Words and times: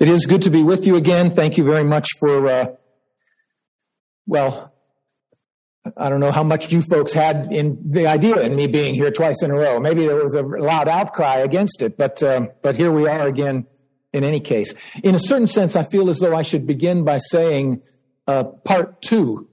It 0.00 0.08
is 0.08 0.26
good 0.26 0.42
to 0.42 0.50
be 0.50 0.62
with 0.62 0.86
you 0.86 0.94
again. 0.94 1.32
Thank 1.32 1.58
you 1.58 1.64
very 1.64 1.82
much 1.82 2.06
for, 2.20 2.46
uh, 2.46 2.66
well, 4.26 4.72
I 5.96 6.08
don't 6.08 6.20
know 6.20 6.30
how 6.30 6.44
much 6.44 6.72
you 6.72 6.82
folks 6.82 7.12
had 7.12 7.50
in 7.50 7.78
the 7.84 8.06
idea 8.06 8.38
in 8.42 8.54
me 8.54 8.68
being 8.68 8.94
here 8.94 9.10
twice 9.10 9.42
in 9.42 9.50
a 9.50 9.54
row. 9.54 9.80
Maybe 9.80 10.06
there 10.06 10.14
was 10.14 10.34
a 10.34 10.42
loud 10.42 10.86
outcry 10.86 11.38
against 11.38 11.82
it, 11.82 11.96
but 11.96 12.22
um, 12.22 12.50
but 12.62 12.76
here 12.76 12.92
we 12.92 13.08
are 13.08 13.26
again. 13.26 13.66
In 14.10 14.24
any 14.24 14.40
case, 14.40 14.72
in 15.04 15.14
a 15.14 15.18
certain 15.18 15.46
sense, 15.46 15.76
I 15.76 15.82
feel 15.82 16.08
as 16.08 16.18
though 16.18 16.34
I 16.34 16.40
should 16.40 16.66
begin 16.66 17.04
by 17.04 17.18
saying 17.18 17.82
uh, 18.26 18.44
part 18.44 19.02
two. 19.02 19.50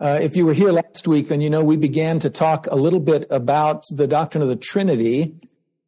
Uh, 0.00 0.18
if 0.22 0.36
you 0.36 0.46
were 0.46 0.54
here 0.54 0.72
last 0.72 1.06
week, 1.06 1.28
then 1.28 1.42
you 1.42 1.50
know 1.50 1.62
we 1.62 1.76
began 1.76 2.18
to 2.20 2.30
talk 2.30 2.66
a 2.68 2.76
little 2.76 2.98
bit 2.98 3.26
about 3.28 3.84
the 3.90 4.06
doctrine 4.06 4.40
of 4.40 4.48
the 4.48 4.56
Trinity 4.56 5.34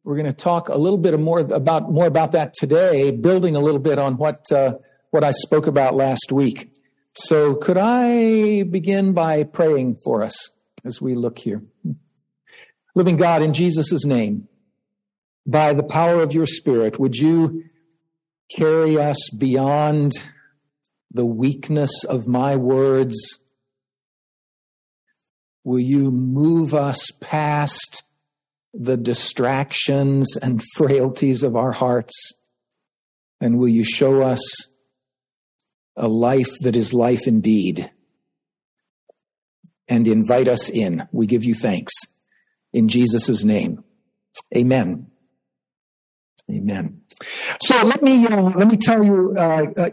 we're 0.07 0.15
going 0.15 0.25
to 0.25 0.31
talk 0.31 0.69
a 0.69 0.77
little 0.77 0.97
bit 0.97 1.19
more 1.19 1.39
about 1.39 1.91
more 1.91 2.07
about 2.07 2.31
that 2.31 2.53
today, 2.53 3.11
building 3.11 3.57
a 3.57 3.59
little 3.59 3.81
bit 3.81 3.99
on 3.99 4.15
what 4.15 4.49
uh, 4.53 4.75
what 5.09 5.25
I 5.25 5.31
spoke 5.31 5.67
about 5.67 5.95
last 5.95 6.31
week. 6.31 6.71
So, 7.13 7.55
could 7.55 7.77
I 7.77 8.63
begin 8.63 9.11
by 9.11 9.43
praying 9.43 9.97
for 10.05 10.23
us 10.23 10.49
as 10.85 11.01
we 11.01 11.13
look 11.13 11.39
here? 11.39 11.61
Living 12.95 13.17
God, 13.17 13.41
in 13.41 13.51
Jesus' 13.51 14.05
name, 14.05 14.47
by 15.45 15.73
the 15.73 15.83
power 15.83 16.23
of 16.23 16.33
your 16.33 16.47
Spirit, 16.47 16.97
would 16.97 17.17
you 17.17 17.65
carry 18.49 18.97
us 18.97 19.29
beyond 19.37 20.13
the 21.11 21.25
weakness 21.25 22.05
of 22.05 22.29
my 22.29 22.55
words? 22.55 23.41
Will 25.65 25.79
you 25.79 26.11
move 26.11 26.73
us 26.73 27.11
past 27.19 28.03
the 28.77 28.97
distractions 28.97 30.37
and 30.37 30.63
frailties 30.75 31.43
of 31.43 31.55
our 31.55 31.71
hearts? 31.71 32.33
And 33.41 33.57
will 33.57 33.67
you 33.67 33.83
show 33.83 34.21
us 34.21 34.41
a 35.95 36.07
life 36.07 36.49
that 36.61 36.75
is 36.75 36.93
life 36.93 37.27
indeed? 37.27 37.91
And 39.87 40.07
invite 40.07 40.47
us 40.47 40.69
in. 40.69 41.07
We 41.11 41.27
give 41.27 41.45
you 41.45 41.55
thanks. 41.55 41.93
In 42.73 42.89
Jesus' 42.89 43.43
name. 43.43 43.83
Amen. 44.55 45.07
Amen. 46.51 47.01
So 47.61 47.83
let 47.83 48.01
me 48.03 48.25
uh, 48.25 48.41
let 48.55 48.69
me 48.69 48.77
tell 48.77 49.03
you 49.03 49.33
uh, 49.37 49.65
uh, 49.75 49.89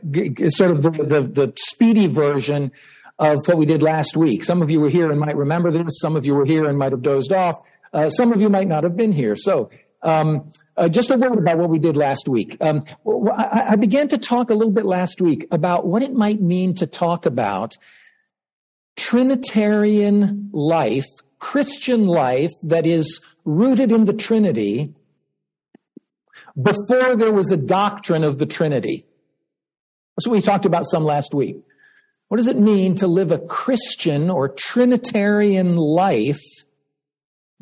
sort 0.48 0.70
of 0.72 0.82
the, 0.82 0.90
the, 0.90 1.22
the 1.22 1.52
speedy 1.56 2.06
version 2.06 2.70
of 3.18 3.38
what 3.46 3.56
we 3.56 3.66
did 3.66 3.82
last 3.82 4.16
week. 4.16 4.44
Some 4.44 4.62
of 4.62 4.70
you 4.70 4.80
were 4.80 4.90
here 4.90 5.10
and 5.10 5.18
might 5.18 5.36
remember 5.36 5.70
this. 5.70 6.00
Some 6.00 6.16
of 6.16 6.26
you 6.26 6.34
were 6.34 6.44
here 6.44 6.68
and 6.68 6.76
might 6.76 6.92
have 6.92 7.02
dozed 7.02 7.32
off. 7.32 7.56
Uh, 7.94 8.08
some 8.08 8.32
of 8.32 8.40
you 8.40 8.48
might 8.48 8.66
not 8.66 8.82
have 8.82 8.96
been 8.96 9.12
here. 9.12 9.36
So, 9.36 9.70
um, 10.02 10.50
uh, 10.76 10.88
just 10.88 11.10
a 11.10 11.16
word 11.16 11.38
about 11.38 11.58
what 11.58 11.70
we 11.70 11.78
did 11.78 11.96
last 11.96 12.28
week. 12.28 12.56
Um, 12.60 12.84
I, 13.06 13.68
I 13.70 13.76
began 13.76 14.08
to 14.08 14.18
talk 14.18 14.50
a 14.50 14.54
little 14.54 14.72
bit 14.72 14.84
last 14.84 15.20
week 15.20 15.46
about 15.50 15.86
what 15.86 16.02
it 16.02 16.12
might 16.12 16.42
mean 16.42 16.74
to 16.74 16.86
talk 16.86 17.24
about 17.24 17.76
Trinitarian 18.96 20.50
life, 20.52 21.06
Christian 21.38 22.06
life 22.06 22.50
that 22.64 22.84
is 22.84 23.20
rooted 23.44 23.92
in 23.92 24.04
the 24.04 24.12
Trinity 24.12 24.92
before 26.60 27.16
there 27.16 27.32
was 27.32 27.50
a 27.50 27.56
doctrine 27.56 28.24
of 28.24 28.38
the 28.38 28.46
Trinity. 28.46 29.06
That's 30.16 30.26
what 30.26 30.34
we 30.34 30.42
talked 30.42 30.64
about 30.64 30.86
some 30.86 31.04
last 31.04 31.32
week. 31.32 31.56
What 32.28 32.38
does 32.38 32.46
it 32.46 32.58
mean 32.58 32.96
to 32.96 33.06
live 33.06 33.32
a 33.32 33.38
Christian 33.38 34.30
or 34.30 34.48
Trinitarian 34.48 35.76
life 35.76 36.42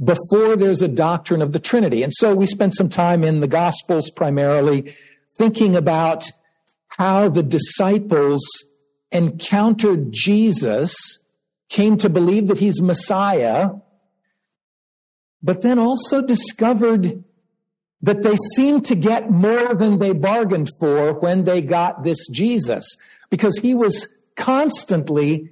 before 0.03 0.57
there's 0.57 0.83
a 0.83 0.89
doctrine 0.89 1.43
of 1.43 1.53
the 1.53 1.59
Trinity. 1.59 2.03
And 2.03 2.13
so 2.15 2.35
we 2.35 2.47
spent 2.47 2.75
some 2.75 2.89
time 2.89 3.25
in 3.25 3.41
the 3.41 3.49
Gospels 3.49 4.11
primarily 4.11 4.95
thinking 5.37 5.77
about 5.77 6.31
how 6.89 7.29
the 7.29 7.43
disciples 7.43 8.41
encountered 9.11 10.13
Jesus, 10.13 10.95
came 11.69 11.97
to 11.99 12.09
believe 12.09 12.49
that 12.49 12.59
he's 12.59 12.83
Messiah, 12.83 13.71
but 15.43 15.63
then 15.63 15.79
also 15.79 16.23
discovered 16.23 17.25
that 18.01 18.23
they 18.23 18.37
seemed 18.57 18.85
to 18.87 18.95
get 18.95 19.31
more 19.31 19.75
than 19.75 19.99
they 19.99 20.13
bargained 20.13 20.69
for 20.81 21.15
when 21.21 21.45
they 21.45 21.63
got 21.63 22.03
this 22.03 22.27
Jesus, 22.29 22.97
because 23.31 23.57
he 23.59 23.75
was 23.75 24.09
constantly 24.37 25.51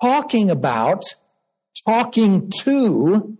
talking 0.00 0.50
about, 0.50 1.02
talking 1.86 2.50
to, 2.60 3.36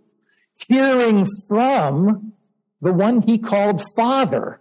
hearing 0.69 1.27
from 1.49 2.33
the 2.81 2.93
one 2.93 3.23
he 3.23 3.39
called 3.39 3.83
Father. 3.97 4.61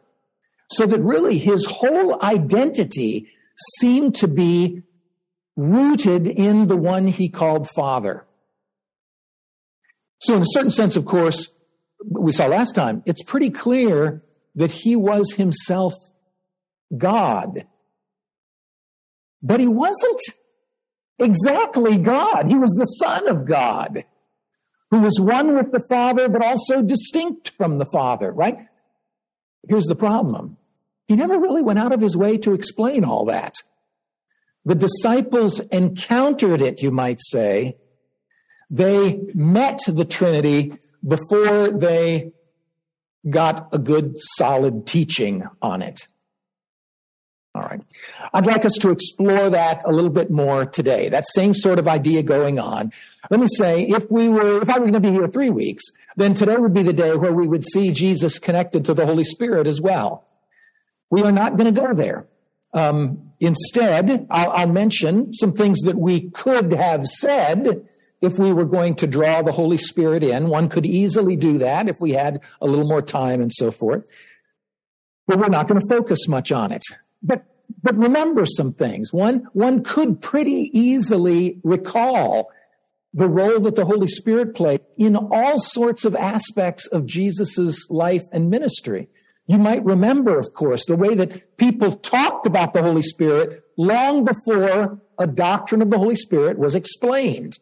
So 0.69 0.85
that 0.85 1.01
really 1.01 1.38
his 1.38 1.66
whole 1.66 2.22
identity 2.23 3.28
seemed 3.78 4.16
to 4.16 4.28
be 4.28 4.84
rooted 5.56 6.28
in 6.28 6.67
the 6.67 6.78
one 6.78 7.07
he 7.07 7.29
called 7.29 7.69
Father. 7.69 8.25
So, 10.19 10.35
in 10.35 10.44
a 10.44 10.45
certain 10.50 10.72
sense, 10.72 10.95
of 10.95 11.06
course, 11.06 11.50
we 12.07 12.31
saw 12.31 12.47
last 12.47 12.75
time, 12.75 13.03
it's 13.06 13.23
pretty 13.23 13.50
clear 13.50 14.23
that 14.56 14.72
he 14.72 14.95
was 14.95 15.34
himself 15.34 15.94
God. 16.95 17.66
But 19.41 19.59
he 19.59 19.67
wasn't 19.67 20.22
exactly 21.17 21.97
God. 21.97 22.47
He 22.47 22.56
was 22.56 22.69
the 22.72 22.85
Son 22.85 23.28
of 23.28 23.47
God 23.47 24.03
who 24.91 25.00
was 25.00 25.19
one 25.19 25.56
with 25.56 25.72
the 25.72 25.84
Father, 25.90 26.29
but 26.29 26.44
also 26.44 26.81
distinct 26.81 27.52
from 27.57 27.79
the 27.79 27.85
Father, 27.85 28.31
right? 28.31 28.57
Here's 29.68 29.85
the 29.85 29.96
problem. 29.96 30.57
He 31.07 31.16
never 31.16 31.40
really 31.40 31.62
went 31.62 31.79
out 31.79 31.94
of 31.94 32.02
his 32.02 32.16
way 32.16 32.38
to 32.40 32.53
explain 32.53 33.03
all 33.03 33.25
that. 33.25 33.56
The 34.66 34.75
disciples 34.75 35.59
encountered 35.59 36.62
it, 36.62 36.81
you 36.81 36.91
might 36.91 37.19
say. 37.19 37.78
They 38.69 39.22
met 39.34 39.79
the 39.88 40.06
Trinity 40.06 40.74
before 41.06 41.72
they 41.72 42.31
got 43.29 43.69
a 43.73 43.79
good 43.79 44.16
solid 44.18 44.85
teaching 44.85 45.44
on 45.62 45.81
it. 45.81 46.08
All 47.53 47.63
right. 47.63 47.81
I'd 48.34 48.47
like 48.47 48.64
us 48.64 48.74
to 48.80 48.92
explore 48.92 49.50
that 49.50 49.84
a 49.86 49.92
little 49.92 50.09
bit 50.09 50.31
more 50.31 50.66
today. 50.66 51.09
That 51.09 51.28
same 51.28 51.53
sort 51.53 51.80
of 51.80 51.88
idea 51.88 52.24
going 52.24 52.59
on. 52.59 52.94
Let 53.30 53.40
me 53.40 53.47
say, 53.47 53.84
if 53.84 54.09
we 54.09 54.30
were, 54.30 54.62
if 54.62 54.69
I 54.69 54.80
were 54.80 54.90
going 54.90 54.94
to 54.94 55.00
be 55.02 55.12
here 55.12 55.28
three 55.28 55.50
weeks, 55.50 55.84
then 56.16 56.34
today 56.34 56.56
would 56.56 56.74
be 56.74 56.84
the 56.84 56.94
day 56.94 57.14
where 57.14 57.34
we 57.34 57.47
would 57.47 57.66
see 57.66 57.91
Jesus 57.91 58.40
connected 58.40 58.86
to 58.86 58.94
the 58.94 59.06
Holy 59.06 59.25
Spirit 59.25 59.68
as 59.68 59.81
well. 59.81 60.25
We 61.09 61.24
are 61.24 61.31
not 61.31 61.58
going 61.58 61.74
to 61.74 61.81
go 61.81 61.94
there. 61.94 62.28
Um, 62.74 63.31
instead, 63.41 64.28
I'll, 64.30 64.52
I'll 64.52 64.72
mention 64.72 65.34
some 65.34 65.52
things 65.52 65.81
that 65.81 65.97
we 65.97 66.30
could 66.30 66.72
have 66.72 67.06
said 67.06 67.86
if 68.22 68.40
we 68.40 68.53
were 68.53 68.66
going 68.66 68.96
to 68.96 69.08
draw 69.08 69.41
the 69.41 69.52
Holy 69.52 69.78
Spirit 69.78 70.24
in. 70.24 70.47
One 70.47 70.70
could 70.70 70.86
easily 70.86 71.36
do 71.36 71.58
that 71.58 71.90
if 71.90 72.00
we 72.00 72.12
had 72.12 72.40
a 72.62 72.66
little 72.66 72.88
more 72.88 73.02
time 73.02 73.41
and 73.41 73.52
so 73.52 73.72
forth. 73.72 74.06
But 75.28 75.40
we're 75.40 75.50
not 75.50 75.68
going 75.68 75.81
to 75.81 75.88
focus 75.90 76.28
much 76.30 76.52
on 76.52 76.72
it. 76.72 76.84
But 77.22 77.46
but 77.84 77.97
remember 77.97 78.46
some 78.46 78.74
things. 78.74 79.14
One 79.14 79.47
one 79.53 79.84
could 79.84 80.22
pretty 80.22 80.69
easily 80.74 81.59
recall 81.64 82.52
the 83.14 83.28
role 83.28 83.59
that 83.59 83.75
the 83.75 83.86
Holy 83.86 84.08
Spirit 84.08 84.56
played 84.56 84.81
in 84.97 85.16
all 85.16 85.59
sorts 85.59 86.06
of 86.06 86.16
aspects 86.16 86.88
of 86.88 87.06
Jesus's 87.06 87.88
life 87.90 88.24
and 88.31 88.50
ministry. 88.50 89.09
You 89.47 89.58
might 89.58 89.84
remember, 89.84 90.38
of 90.38 90.53
course, 90.53 90.86
the 90.86 90.96
way 90.96 91.14
that 91.16 91.58
people 91.58 91.97
talked 91.97 92.46
about 92.46 92.74
the 92.74 92.81
Holy 92.81 93.02
Spirit 93.02 93.64
long 93.78 94.24
before 94.24 95.02
a 95.20 95.28
doctrine 95.28 95.81
of 95.81 95.90
the 95.90 95.97
Holy 95.97 96.16
Spirit 96.16 96.58
was 96.58 96.75
explained. 96.75 97.58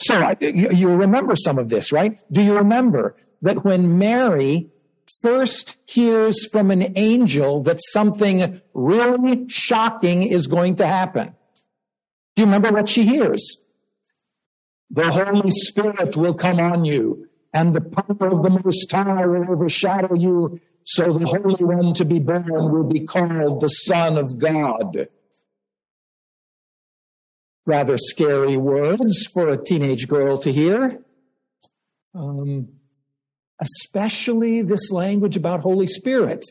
So 0.00 0.34
you 0.40 0.90
remember 0.90 1.34
some 1.34 1.58
of 1.58 1.68
this, 1.68 1.92
right? 1.92 2.18
Do 2.30 2.42
you 2.42 2.56
remember 2.56 3.16
that 3.42 3.64
when 3.64 3.98
Mary 3.98 4.70
first 5.20 5.76
hears 5.86 6.46
from 6.46 6.70
an 6.70 6.92
angel 6.96 7.62
that 7.64 7.80
something 7.80 8.60
really 8.74 9.48
shocking 9.48 10.22
is 10.22 10.46
going 10.46 10.76
to 10.76 10.86
happen. 10.86 11.34
Do 12.36 12.42
you 12.42 12.46
remember 12.46 12.70
what 12.70 12.88
she 12.88 13.04
hears? 13.04 13.56
The 14.90 15.10
Holy 15.10 15.50
Spirit 15.50 16.16
will 16.16 16.34
come 16.34 16.58
on 16.58 16.84
you, 16.84 17.28
and 17.52 17.72
the 17.72 17.80
power 17.80 18.28
of 18.28 18.42
the 18.42 18.60
Most 18.64 18.90
High 18.90 19.26
will 19.26 19.50
overshadow 19.50 20.14
you, 20.14 20.60
so 20.84 21.12
the 21.12 21.26
Holy 21.26 21.64
One 21.64 21.92
to 21.94 22.04
be 22.04 22.18
born 22.18 22.72
will 22.72 22.88
be 22.88 23.06
called 23.06 23.60
the 23.60 23.68
Son 23.68 24.18
of 24.18 24.38
God. 24.38 25.08
Rather 27.66 27.96
scary 27.98 28.56
words 28.56 29.26
for 29.32 29.50
a 29.50 29.62
teenage 29.62 30.08
girl 30.08 30.38
to 30.38 30.50
hear. 30.50 31.04
Um, 32.14 32.79
especially 33.60 34.62
this 34.62 34.90
language 34.90 35.36
about 35.36 35.60
Holy 35.60 35.86
Spirit, 35.86 36.44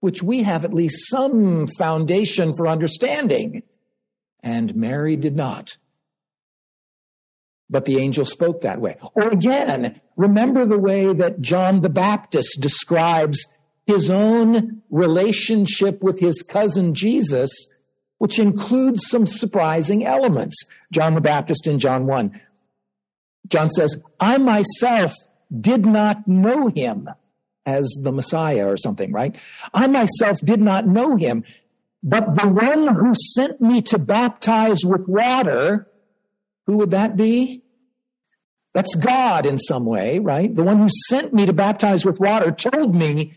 which 0.00 0.22
we 0.22 0.42
have 0.42 0.64
at 0.64 0.74
least 0.74 1.08
some 1.08 1.66
foundation 1.66 2.52
for 2.54 2.68
understanding. 2.68 3.62
And 4.42 4.74
Mary 4.74 5.16
did 5.16 5.36
not. 5.36 5.76
But 7.68 7.84
the 7.84 7.98
angel 7.98 8.24
spoke 8.24 8.62
that 8.62 8.80
way. 8.80 8.96
Or 9.14 9.28
again, 9.28 10.00
remember 10.16 10.66
the 10.66 10.78
way 10.78 11.12
that 11.12 11.40
John 11.40 11.82
the 11.82 11.88
Baptist 11.88 12.60
describes 12.60 13.46
his 13.86 14.10
own 14.10 14.82
relationship 14.90 16.02
with 16.02 16.18
his 16.18 16.42
cousin 16.42 16.94
Jesus, 16.94 17.68
which 18.18 18.38
includes 18.38 19.08
some 19.08 19.26
surprising 19.26 20.04
elements. 20.04 20.56
John 20.92 21.14
the 21.14 21.20
Baptist 21.20 21.66
in 21.66 21.78
John 21.78 22.06
1. 22.06 22.40
John 23.48 23.70
says, 23.70 24.00
I 24.18 24.38
myself 24.38 25.14
did 25.58 25.86
not 25.86 26.26
know 26.28 26.68
him 26.68 27.08
as 27.66 27.88
the 28.02 28.12
Messiah 28.12 28.66
or 28.66 28.76
something, 28.76 29.12
right? 29.12 29.36
I 29.72 29.86
myself 29.86 30.38
did 30.40 30.60
not 30.60 30.86
know 30.86 31.16
him, 31.16 31.44
but 32.02 32.36
the 32.36 32.48
one 32.48 32.94
who 32.94 33.12
sent 33.34 33.60
me 33.60 33.82
to 33.82 33.98
baptize 33.98 34.84
with 34.84 35.06
water, 35.06 35.88
who 36.66 36.78
would 36.78 36.92
that 36.92 37.16
be? 37.16 37.62
That's 38.72 38.94
God 38.94 39.46
in 39.46 39.58
some 39.58 39.84
way, 39.84 40.20
right? 40.20 40.54
The 40.54 40.62
one 40.62 40.78
who 40.78 40.88
sent 41.08 41.34
me 41.34 41.46
to 41.46 41.52
baptize 41.52 42.04
with 42.04 42.20
water 42.20 42.52
told 42.52 42.94
me, 42.94 43.34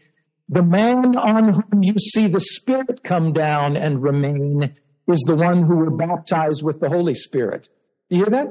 the 0.50 0.62
man 0.62 1.16
on 1.16 1.54
whom 1.54 1.84
you 1.84 1.96
see 1.98 2.28
the 2.28 2.40
Spirit 2.40 3.02
come 3.04 3.34
down 3.34 3.76
and 3.76 4.04
remain 4.04 4.76
is 5.08 5.24
the 5.26 5.36
one 5.36 5.64
who 5.64 5.78
will 5.78 5.98
baptize 5.98 6.62
with 6.62 6.80
the 6.80 6.90
Holy 6.90 7.14
Spirit. 7.14 7.70
You 8.10 8.18
hear 8.18 8.26
that? 8.26 8.48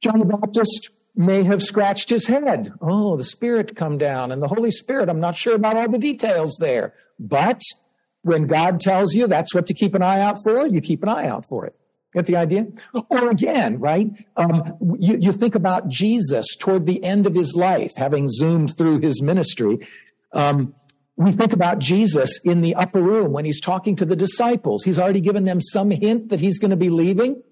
John 0.00 0.20
the 0.20 0.24
Baptist 0.26 0.90
may 1.20 1.44
have 1.44 1.62
scratched 1.62 2.08
his 2.08 2.26
head. 2.26 2.72
Oh, 2.80 3.16
the 3.16 3.24
Spirit 3.24 3.76
come 3.76 3.98
down 3.98 4.32
and 4.32 4.42
the 4.42 4.48
Holy 4.48 4.70
Spirit. 4.70 5.10
I'm 5.10 5.20
not 5.20 5.36
sure 5.36 5.54
about 5.54 5.76
all 5.76 5.88
the 5.88 5.98
details 5.98 6.56
there. 6.58 6.94
But 7.18 7.60
when 8.22 8.46
God 8.46 8.80
tells 8.80 9.14
you 9.14 9.26
that's 9.26 9.54
what 9.54 9.66
to 9.66 9.74
keep 9.74 9.94
an 9.94 10.02
eye 10.02 10.20
out 10.20 10.38
for, 10.42 10.66
you 10.66 10.80
keep 10.80 11.02
an 11.02 11.10
eye 11.10 11.26
out 11.26 11.44
for 11.46 11.66
it. 11.66 11.74
Get 12.14 12.24
the 12.24 12.36
idea? 12.36 12.66
Or 13.10 13.30
again, 13.30 13.78
right? 13.78 14.08
Um, 14.36 14.96
you, 14.98 15.18
you 15.20 15.32
think 15.32 15.54
about 15.54 15.88
Jesus 15.88 16.56
toward 16.58 16.86
the 16.86 17.04
end 17.04 17.26
of 17.26 17.34
his 17.34 17.54
life, 17.54 17.92
having 17.96 18.28
zoomed 18.28 18.76
through 18.76 19.00
his 19.00 19.22
ministry. 19.22 19.86
Um, 20.32 20.74
we 21.16 21.32
think 21.32 21.52
about 21.52 21.80
Jesus 21.80 22.40
in 22.44 22.62
the 22.62 22.74
upper 22.76 23.02
room 23.02 23.32
when 23.32 23.44
he's 23.44 23.60
talking 23.60 23.94
to 23.96 24.06
the 24.06 24.16
disciples. 24.16 24.84
He's 24.84 24.98
already 24.98 25.20
given 25.20 25.44
them 25.44 25.60
some 25.60 25.90
hint 25.90 26.30
that 26.30 26.40
he's 26.40 26.58
going 26.58 26.70
to 26.70 26.78
be 26.78 26.88
leaving. 26.88 27.42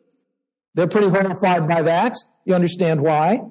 They're 0.75 0.88
pretty 0.88 1.09
horrified 1.09 1.69
by 1.69 1.82
that. 1.82 2.15
You 2.47 2.55
understand 2.55 3.03
why? 3.03 3.43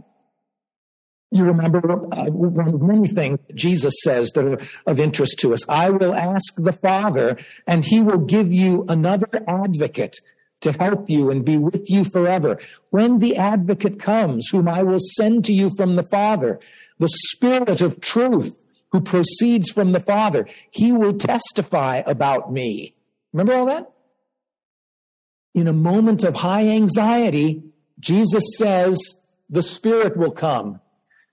You 1.32 1.44
remember 1.44 1.80
uh, 2.14 2.26
one 2.30 2.70
of 2.70 2.82
many 2.84 3.08
things 3.08 3.40
Jesus 3.54 3.94
says 4.04 4.32
that 4.32 4.46
are 4.46 4.60
of 4.86 5.00
interest 5.00 5.40
to 5.40 5.54
us. 5.54 5.68
I 5.68 5.90
will 5.90 6.16
ask 6.16 6.56
the 6.56 6.72
Father, 6.72 7.38
and 7.66 7.84
he 7.84 8.02
will 8.02 8.20
give 8.20 8.54
you 8.54 8.86
another 8.88 9.28
advocate 9.48 10.16
to 10.62 10.72
help 10.72 11.10
you 11.10 11.30
and 11.30 11.44
be 11.44 11.58
with 11.58 11.90
you 11.90 12.04
forever. 12.06 12.60
When 12.92 13.20
the 13.20 13.36
advocate 13.36 14.00
comes, 14.00 14.48
whom 14.50 14.68
I 14.70 14.84
will 14.84 15.00
send 15.00 15.46
to 15.46 15.54
you 15.54 15.70
from 15.78 15.98
the 15.98 16.06
Father, 16.06 16.60
the 16.98 17.10
Spirit 17.10 17.82
of 17.82 18.00
truth 18.00 18.64
who 18.92 19.02
proceeds 19.02 19.70
from 19.70 19.92
the 19.92 20.00
Father, 20.00 20.48
he 20.72 20.94
will 20.94 21.18
testify 21.18 22.04
about 22.06 22.52
me. 22.52 22.96
Remember 23.34 23.54
all 23.54 23.66
that? 23.66 23.92
In 25.54 25.68
a 25.68 25.74
moment 25.74 26.24
of 26.24 26.36
high 26.36 26.70
anxiety, 26.70 27.64
Jesus 28.00 28.44
says, 28.58 29.16
the 29.50 29.62
Spirit 29.62 30.16
will 30.16 30.32
come. 30.32 30.80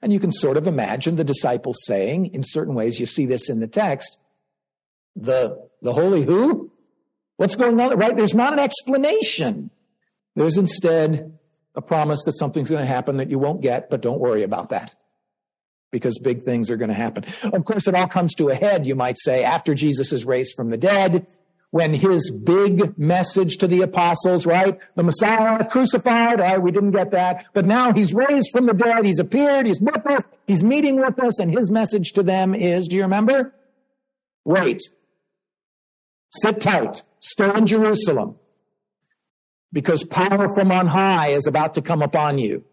And 0.05 0.13
you 0.13 0.21
can 0.21 0.33
sort 0.33 0.59
of 0.59 0.67
imagine 0.67 1.17
the 1.17 1.25
disciples 1.25 1.79
saying, 1.87 2.35
in 2.35 2.43
certain 2.45 2.75
ways, 2.75 3.01
you 3.01 3.07
see 3.07 3.25
this 3.25 3.49
in 3.49 3.61
the 3.61 3.67
text, 3.67 4.19
the, 5.17 5.67
the 5.81 5.95
Holy 5.95 6.23
who? 6.23 6.71
What's 7.39 7.57
going 7.57 7.81
on? 7.81 7.97
Right? 7.97 8.15
There's 8.15 8.35
not 8.35 8.53
an 8.53 8.59
explanation. 8.59 9.71
There's 10.37 10.59
instead 10.59 11.39
a 11.75 11.81
promise 11.81 12.23
that 12.27 12.37
something's 12.37 12.69
going 12.69 12.83
to 12.83 12.87
happen 12.87 13.17
that 13.17 13.31
you 13.31 13.39
won't 13.39 13.63
get, 13.63 13.89
but 13.89 14.03
don't 14.03 14.21
worry 14.21 14.43
about 14.43 14.69
that 14.69 14.95
because 15.91 16.19
big 16.19 16.43
things 16.43 16.71
are 16.71 16.77
going 16.77 16.91
to 16.91 16.95
happen. 16.95 17.25
Of 17.43 17.65
course, 17.65 17.89
it 17.89 17.95
all 17.95 18.07
comes 18.07 18.35
to 18.35 18.51
a 18.51 18.55
head, 18.55 18.87
you 18.87 18.97
might 18.97 19.17
say, 19.19 19.43
after 19.43 19.73
Jesus 19.73 20.13
is 20.13 20.27
raised 20.27 20.55
from 20.55 20.69
the 20.69 20.77
dead, 20.77 21.27
when 21.75 21.93
his 21.93 22.31
big 22.31 22.97
message 22.97 23.57
to 23.57 23.67
the 23.67 23.83
apostles, 23.83 24.47
right? 24.47 24.81
The 24.95 25.03
Messiah 25.03 25.69
crucified, 25.69 26.39
we 26.63 26.71
didn't 26.71 26.93
get 26.93 27.11
that, 27.11 27.47
but 27.53 27.67
now 27.67 27.93
he's 27.93 28.15
raised 28.15 28.51
from 28.53 28.67
the 28.67 28.73
dead, 28.73 29.05
he's 29.05 29.19
appeared, 29.19 29.67
he's 29.67 29.81
with 29.81 30.07
us, 30.07 30.23
he's 30.47 30.63
meeting 30.63 31.01
with 31.01 31.19
us, 31.19 31.41
and 31.41 31.51
his 31.51 31.73
message 31.73 32.13
to 32.13 32.23
them 32.23 32.55
is, 32.55 32.87
do 32.87 32.95
you 32.95 33.03
remember? 33.03 33.53
Wait. 34.45 34.83
Sit 36.31 36.61
tight. 36.61 37.03
Stay 37.19 37.51
in 37.53 37.67
Jerusalem. 37.67 38.37
Because 39.73 40.05
power 40.05 40.47
from 40.55 40.71
on 40.71 40.87
high 40.87 41.31
is 41.31 41.49
about 41.49 41.75
to 41.75 41.83
come 41.83 42.03
upon 42.03 42.39
you. 42.39 42.65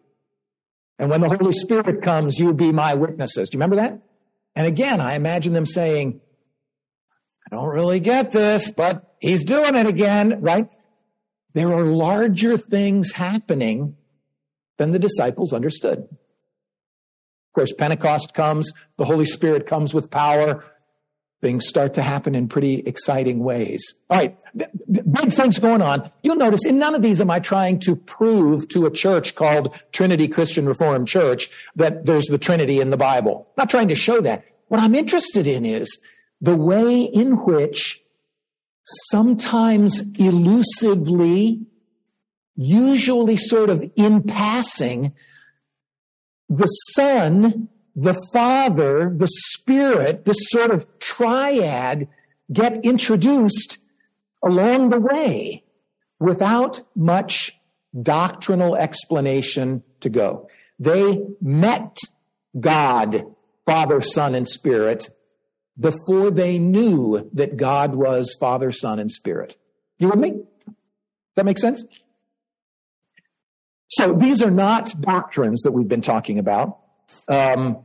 And 0.99 1.09
when 1.09 1.21
the 1.21 1.29
Holy 1.29 1.53
Spirit 1.53 2.03
comes, 2.03 2.37
you'll 2.37 2.53
be 2.53 2.71
my 2.71 2.93
witnesses. 2.93 3.49
Do 3.49 3.55
you 3.55 3.63
remember 3.63 3.81
that? 3.81 3.99
And 4.55 4.67
again, 4.67 5.01
I 5.01 5.15
imagine 5.15 5.53
them 5.53 5.65
saying, 5.65 6.21
I 7.51 7.57
don't 7.57 7.69
really 7.69 7.99
get 7.99 8.31
this, 8.31 8.71
but 8.71 9.15
he's 9.19 9.43
doing 9.43 9.75
it 9.75 9.85
again, 9.85 10.39
right? 10.41 10.69
There 11.53 11.73
are 11.73 11.85
larger 11.85 12.57
things 12.57 13.11
happening 13.11 13.97
than 14.77 14.91
the 14.91 14.99
disciples 14.99 15.51
understood. 15.51 15.99
Of 15.99 17.53
course, 17.53 17.73
Pentecost 17.73 18.33
comes, 18.33 18.71
the 18.95 19.03
Holy 19.03 19.25
Spirit 19.25 19.67
comes 19.67 19.93
with 19.93 20.09
power. 20.09 20.63
Things 21.41 21.67
start 21.67 21.95
to 21.95 22.01
happen 22.01 22.35
in 22.35 22.47
pretty 22.47 22.75
exciting 22.75 23.39
ways. 23.39 23.95
All 24.09 24.17
right, 24.17 24.37
big 24.55 25.33
things 25.33 25.59
going 25.59 25.81
on. 25.81 26.09
You'll 26.23 26.35
notice 26.35 26.65
in 26.65 26.79
none 26.79 26.95
of 26.95 27.01
these 27.01 27.19
am 27.19 27.31
I 27.31 27.39
trying 27.39 27.79
to 27.79 27.95
prove 27.95 28.69
to 28.69 28.85
a 28.85 28.91
church 28.91 29.35
called 29.35 29.75
Trinity 29.91 30.27
Christian 30.27 30.67
Reformed 30.67 31.07
Church 31.07 31.49
that 31.75 32.05
there's 32.05 32.27
the 32.27 32.37
Trinity 32.37 32.79
in 32.79 32.91
the 32.91 32.97
Bible. 32.97 33.47
I'm 33.49 33.63
not 33.63 33.69
trying 33.69 33.87
to 33.89 33.95
show 33.95 34.21
that. 34.21 34.45
What 34.67 34.79
I'm 34.79 34.95
interested 34.95 35.47
in 35.47 35.65
is 35.65 35.99
the 36.41 36.55
way 36.55 37.01
in 37.01 37.33
which 37.45 38.03
sometimes 38.83 40.01
elusively, 40.19 41.61
usually 42.55 43.37
sort 43.37 43.69
of 43.69 43.83
in 43.95 44.23
passing, 44.23 45.13
the 46.49 46.65
Son, 46.65 47.69
the 47.95 48.19
Father, 48.33 49.13
the 49.15 49.27
Spirit, 49.27 50.25
this 50.25 50.49
sort 50.49 50.71
of 50.71 50.87
triad 50.99 52.07
get 52.51 52.83
introduced 52.83 53.77
along 54.43 54.89
the 54.89 54.99
way 54.99 55.63
without 56.19 56.81
much 56.95 57.57
doctrinal 58.01 58.75
explanation 58.75 59.83
to 59.99 60.09
go. 60.09 60.49
They 60.79 61.23
met 61.39 61.97
God, 62.59 63.23
Father, 63.65 64.01
Son, 64.01 64.35
and 64.35 64.47
Spirit 64.47 65.09
before 65.79 66.31
they 66.31 66.59
knew 66.59 67.29
that 67.33 67.57
God 67.57 67.95
was 67.95 68.35
Father, 68.39 68.71
Son, 68.71 68.99
and 68.99 69.11
Spirit. 69.11 69.57
You 69.97 70.09
with 70.09 70.19
me? 70.19 70.31
Does 70.31 71.35
that 71.35 71.45
make 71.45 71.57
sense? 71.57 71.83
So 73.89 74.13
these 74.13 74.41
are 74.41 74.51
not 74.51 74.93
doctrines 75.01 75.61
that 75.63 75.71
we've 75.71 75.87
been 75.87 76.01
talking 76.01 76.39
about. 76.39 76.79
Um, 77.27 77.79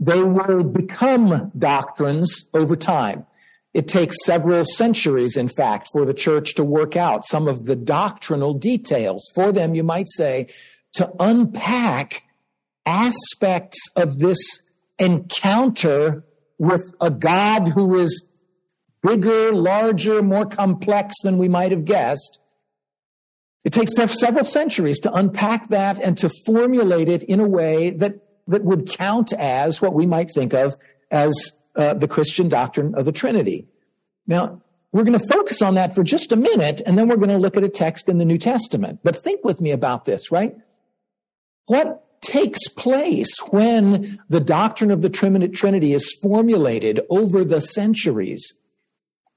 they 0.00 0.22
will 0.22 0.64
become 0.64 1.52
doctrines 1.56 2.44
over 2.52 2.76
time. 2.76 3.26
It 3.74 3.88
takes 3.88 4.16
several 4.24 4.64
centuries, 4.64 5.36
in 5.36 5.48
fact, 5.48 5.88
for 5.92 6.06
the 6.06 6.14
church 6.14 6.54
to 6.54 6.64
work 6.64 6.96
out 6.96 7.26
some 7.26 7.46
of 7.46 7.66
the 7.66 7.76
doctrinal 7.76 8.54
details. 8.54 9.30
For 9.34 9.52
them, 9.52 9.74
you 9.74 9.84
might 9.84 10.08
say, 10.08 10.48
to 10.94 11.12
unpack 11.20 12.22
aspects 12.86 13.78
of 13.94 14.18
this 14.18 14.38
encounter 14.98 16.24
with 16.58 16.94
a 17.00 17.10
God 17.10 17.68
who 17.68 17.98
is 17.98 18.26
bigger, 19.02 19.52
larger, 19.52 20.22
more 20.22 20.46
complex 20.46 21.14
than 21.22 21.38
we 21.38 21.48
might 21.48 21.70
have 21.70 21.84
guessed. 21.84 22.40
It 23.64 23.72
takes 23.72 23.94
several 23.94 24.44
centuries 24.44 25.00
to 25.00 25.12
unpack 25.12 25.68
that 25.70 26.00
and 26.00 26.16
to 26.18 26.30
formulate 26.44 27.08
it 27.08 27.22
in 27.24 27.40
a 27.40 27.48
way 27.48 27.90
that, 27.90 28.14
that 28.46 28.64
would 28.64 28.88
count 28.88 29.32
as 29.32 29.82
what 29.82 29.92
we 29.92 30.06
might 30.06 30.30
think 30.32 30.54
of 30.54 30.76
as 31.10 31.52
uh, 31.74 31.94
the 31.94 32.08
Christian 32.08 32.48
doctrine 32.48 32.94
of 32.94 33.04
the 33.04 33.12
Trinity. 33.12 33.66
Now, 34.26 34.62
we're 34.92 35.04
going 35.04 35.18
to 35.18 35.26
focus 35.26 35.62
on 35.62 35.74
that 35.74 35.94
for 35.94 36.02
just 36.02 36.32
a 36.32 36.36
minute, 36.36 36.80
and 36.86 36.96
then 36.96 37.08
we're 37.08 37.16
going 37.16 37.28
to 37.28 37.38
look 37.38 37.56
at 37.56 37.64
a 37.64 37.68
text 37.68 38.08
in 38.08 38.18
the 38.18 38.24
New 38.24 38.38
Testament. 38.38 39.00
But 39.02 39.18
think 39.18 39.44
with 39.44 39.60
me 39.60 39.72
about 39.72 40.04
this, 40.04 40.30
right? 40.30 40.54
What 41.66 42.05
takes 42.20 42.68
place 42.68 43.34
when 43.50 44.18
the 44.28 44.40
doctrine 44.40 44.90
of 44.90 45.02
the 45.02 45.10
Trinity 45.10 45.92
is 45.92 46.16
formulated 46.22 47.00
over 47.10 47.44
the 47.44 47.60
centuries 47.60 48.54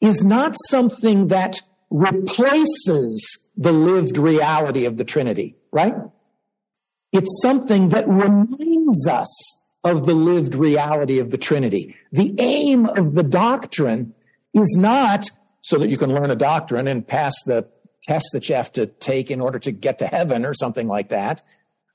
is 0.02 0.24
not 0.24 0.56
something 0.70 1.28
that 1.28 1.62
replaces 1.90 3.40
the 3.58 3.72
lived 3.72 4.18
reality 4.18 4.86
of 4.86 4.98
the 4.98 5.04
Trinity, 5.04 5.56
right? 5.72 5.96
It's 7.12 7.42
something 7.42 7.90
that 7.90 8.08
reminds 8.08 9.08
us 9.08 9.58
of 9.84 10.06
the 10.06 10.14
lived 10.14 10.56
reality 10.56 11.20
of 11.20 11.32
the 11.32 11.38
Trinity. 11.38 11.96
The 12.12 12.36
aim 12.40 12.86
of 12.86 13.16
the 13.16 13.24
doctrine 13.24 14.14
is 14.54 14.78
not 14.78 15.26
so 15.62 15.78
that 15.80 15.90
you 15.90 15.98
can 15.98 16.14
learn 16.14 16.32
a 16.32 16.36
doctrine 16.36 16.88
and 16.88 17.08
pass 17.08 17.34
the 17.46 17.68
test 18.04 18.30
that 18.34 18.48
you 18.48 18.56
have 18.56 18.72
to 18.74 18.86
take 18.86 19.30
in 19.32 19.42
order 19.42 19.60
to 19.60 19.72
get 19.72 20.00
to 20.00 20.08
heaven 20.08 20.46
or 20.46 20.54
something 20.54 20.88
like 20.88 21.10
that. 21.10 21.44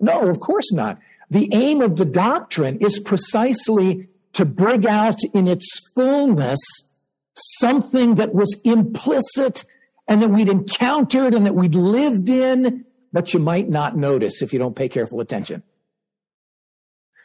No, 0.00 0.28
of 0.28 0.40
course 0.40 0.72
not. 0.72 0.98
The 1.30 1.48
aim 1.52 1.80
of 1.80 1.96
the 1.96 2.04
doctrine 2.04 2.78
is 2.80 2.98
precisely 2.98 4.08
to 4.34 4.44
bring 4.44 4.86
out 4.86 5.22
in 5.32 5.48
its 5.48 5.66
fullness 5.94 6.58
something 7.34 8.16
that 8.16 8.34
was 8.34 8.60
implicit 8.64 9.64
and 10.06 10.22
that 10.22 10.28
we'd 10.28 10.48
encountered 10.48 11.34
and 11.34 11.46
that 11.46 11.54
we'd 11.54 11.74
lived 11.74 12.28
in, 12.28 12.84
but 13.12 13.32
you 13.32 13.40
might 13.40 13.68
not 13.68 13.96
notice 13.96 14.42
if 14.42 14.52
you 14.52 14.58
don't 14.58 14.76
pay 14.76 14.88
careful 14.88 15.20
attention. 15.20 15.62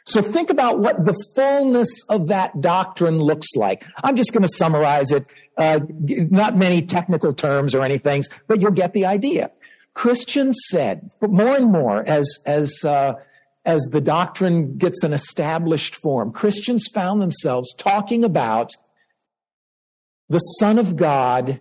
So 0.06 0.22
think 0.22 0.50
about 0.50 0.78
what 0.78 1.04
the 1.04 1.12
fullness 1.36 2.04
of 2.08 2.28
that 2.28 2.60
doctrine 2.60 3.18
looks 3.18 3.48
like. 3.54 3.84
I'm 4.02 4.16
just 4.16 4.32
going 4.32 4.42
to 4.42 4.48
summarize 4.48 5.12
it, 5.12 5.28
uh, 5.56 5.80
not 5.88 6.56
many 6.56 6.82
technical 6.82 7.34
terms 7.34 7.74
or 7.74 7.84
anything, 7.84 8.24
but 8.48 8.60
you'll 8.60 8.72
get 8.72 8.92
the 8.92 9.06
idea. 9.06 9.50
Christians 9.94 10.56
said, 10.68 11.10
more 11.20 11.56
and 11.56 11.70
more 11.70 12.02
as 12.08 12.38
as 12.46 12.84
uh, 12.84 13.14
as 13.64 13.82
the 13.92 14.00
doctrine 14.00 14.78
gets 14.78 15.04
an 15.04 15.12
established 15.12 15.96
form, 15.96 16.32
Christians 16.32 16.88
found 16.92 17.20
themselves 17.20 17.74
talking 17.74 18.24
about 18.24 18.72
the 20.28 20.38
Son 20.38 20.78
of 20.78 20.96
God 20.96 21.60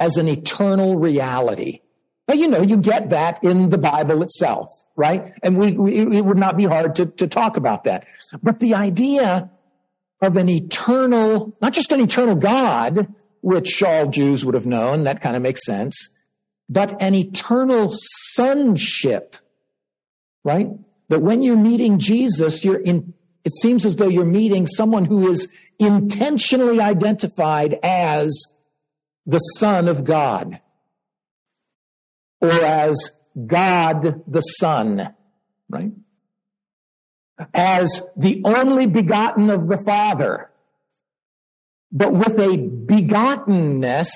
as 0.00 0.16
an 0.16 0.28
eternal 0.28 0.96
reality. 0.96 1.80
Now, 2.26 2.34
you 2.34 2.48
know, 2.48 2.60
you 2.60 2.76
get 2.76 3.10
that 3.10 3.42
in 3.42 3.70
the 3.70 3.78
Bible 3.78 4.22
itself, 4.22 4.68
right? 4.96 5.32
And 5.42 5.56
we, 5.56 5.72
we, 5.72 6.18
it 6.18 6.24
would 6.24 6.36
not 6.36 6.56
be 6.56 6.64
hard 6.64 6.96
to, 6.96 7.06
to 7.06 7.26
talk 7.26 7.56
about 7.56 7.84
that. 7.84 8.06
But 8.42 8.60
the 8.60 8.74
idea 8.74 9.50
of 10.20 10.36
an 10.36 10.48
eternal, 10.48 11.56
not 11.62 11.72
just 11.72 11.92
an 11.92 12.00
eternal 12.00 12.34
God, 12.34 13.14
which 13.40 13.82
all 13.82 14.08
Jews 14.08 14.44
would 14.44 14.54
have 14.54 14.66
known, 14.66 15.04
that 15.04 15.22
kind 15.22 15.36
of 15.36 15.42
makes 15.42 15.64
sense, 15.64 16.10
but 16.68 17.00
an 17.00 17.14
eternal 17.14 17.90
sonship, 17.92 19.36
right? 20.44 20.68
That 21.08 21.22
when 21.22 21.42
you're 21.42 21.56
meeting 21.56 21.98
Jesus, 21.98 22.64
you're 22.64 22.80
in, 22.80 23.14
it 23.44 23.54
seems 23.54 23.86
as 23.86 23.96
though 23.96 24.08
you're 24.08 24.24
meeting 24.24 24.66
someone 24.66 25.06
who 25.06 25.30
is 25.30 25.48
intentionally 25.78 26.80
identified 26.80 27.78
as 27.82 28.46
the 29.26 29.38
Son 29.38 29.88
of 29.88 30.04
God 30.04 30.60
or 32.40 32.64
as 32.64 33.10
God 33.46 34.22
the 34.26 34.40
Son, 34.40 35.14
right? 35.68 35.92
As 37.54 38.02
the 38.16 38.42
only 38.44 38.86
begotten 38.86 39.48
of 39.48 39.68
the 39.68 39.82
Father, 39.86 40.50
but 41.90 42.12
with 42.12 42.38
a 42.38 42.56
begottenness, 42.58 44.10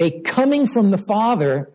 a 0.00 0.20
coming 0.22 0.66
from 0.66 0.90
the 0.90 0.98
Father 0.98 1.70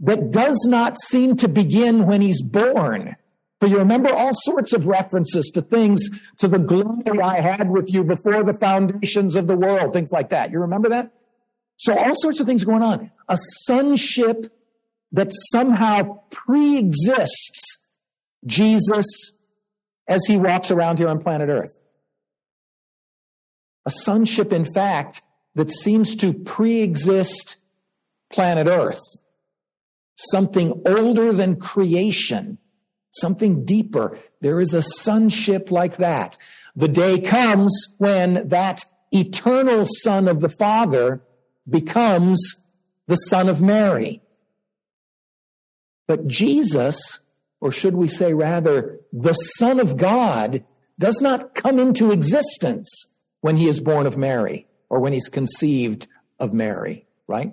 that 0.00 0.30
does 0.30 0.66
not 0.68 0.98
seem 0.98 1.36
to 1.36 1.48
begin 1.48 2.06
when 2.06 2.20
he's 2.20 2.42
born. 2.42 3.16
For 3.60 3.66
you 3.66 3.78
remember 3.78 4.14
all 4.14 4.32
sorts 4.32 4.74
of 4.74 4.86
references 4.86 5.50
to 5.54 5.62
things, 5.62 6.10
to 6.38 6.48
the 6.48 6.58
glory 6.58 7.20
I 7.22 7.40
had 7.40 7.70
with 7.70 7.92
you 7.92 8.04
before 8.04 8.44
the 8.44 8.56
foundations 8.60 9.34
of 9.34 9.46
the 9.46 9.56
world, 9.56 9.94
things 9.94 10.10
like 10.12 10.30
that. 10.30 10.50
You 10.50 10.60
remember 10.60 10.90
that? 10.90 11.10
So 11.78 11.96
all 11.96 12.14
sorts 12.14 12.40
of 12.40 12.46
things 12.46 12.64
going 12.64 12.82
on. 12.82 13.10
A 13.28 13.36
sonship 13.36 14.52
that 15.12 15.30
somehow 15.50 16.20
pre-exists 16.30 17.78
Jesus 18.44 19.32
as 20.06 20.24
he 20.26 20.36
walks 20.36 20.70
around 20.70 20.98
here 20.98 21.08
on 21.08 21.22
planet 21.22 21.48
Earth. 21.48 21.78
A 23.86 23.90
sonship, 23.90 24.52
in 24.52 24.64
fact, 24.64 25.22
that 25.54 25.70
seems 25.70 26.16
to 26.16 26.34
pre-exist 26.34 27.56
planet 28.30 28.66
Earth 28.66 29.00
something 30.16 30.82
older 30.86 31.32
than 31.32 31.60
creation, 31.60 32.58
something 33.10 33.64
deeper. 33.64 34.18
There 34.40 34.60
is 34.60 34.74
a 34.74 34.82
sonship 34.82 35.70
like 35.70 35.96
that. 35.96 36.36
The 36.74 36.88
day 36.88 37.20
comes 37.20 37.88
when 37.98 38.48
that 38.48 38.84
eternal 39.12 39.86
son 39.86 40.28
of 40.28 40.40
the 40.40 40.48
Father 40.48 41.22
becomes 41.68 42.56
the 43.06 43.16
son 43.16 43.48
of 43.48 43.62
Mary. 43.62 44.22
But 46.06 46.26
Jesus, 46.26 47.20
or 47.60 47.72
should 47.72 47.94
we 47.94 48.08
say 48.08 48.32
rather, 48.32 49.00
the 49.12 49.32
Son 49.32 49.80
of 49.80 49.96
God, 49.96 50.64
does 50.98 51.20
not 51.20 51.54
come 51.54 51.78
into 51.78 52.12
existence 52.12 53.06
when 53.40 53.56
he 53.56 53.68
is 53.68 53.80
born 53.80 54.06
of 54.06 54.16
Mary 54.16 54.66
or 54.88 55.00
when 55.00 55.12
he's 55.12 55.28
conceived 55.28 56.06
of 56.38 56.52
Mary, 56.52 57.06
right? 57.26 57.52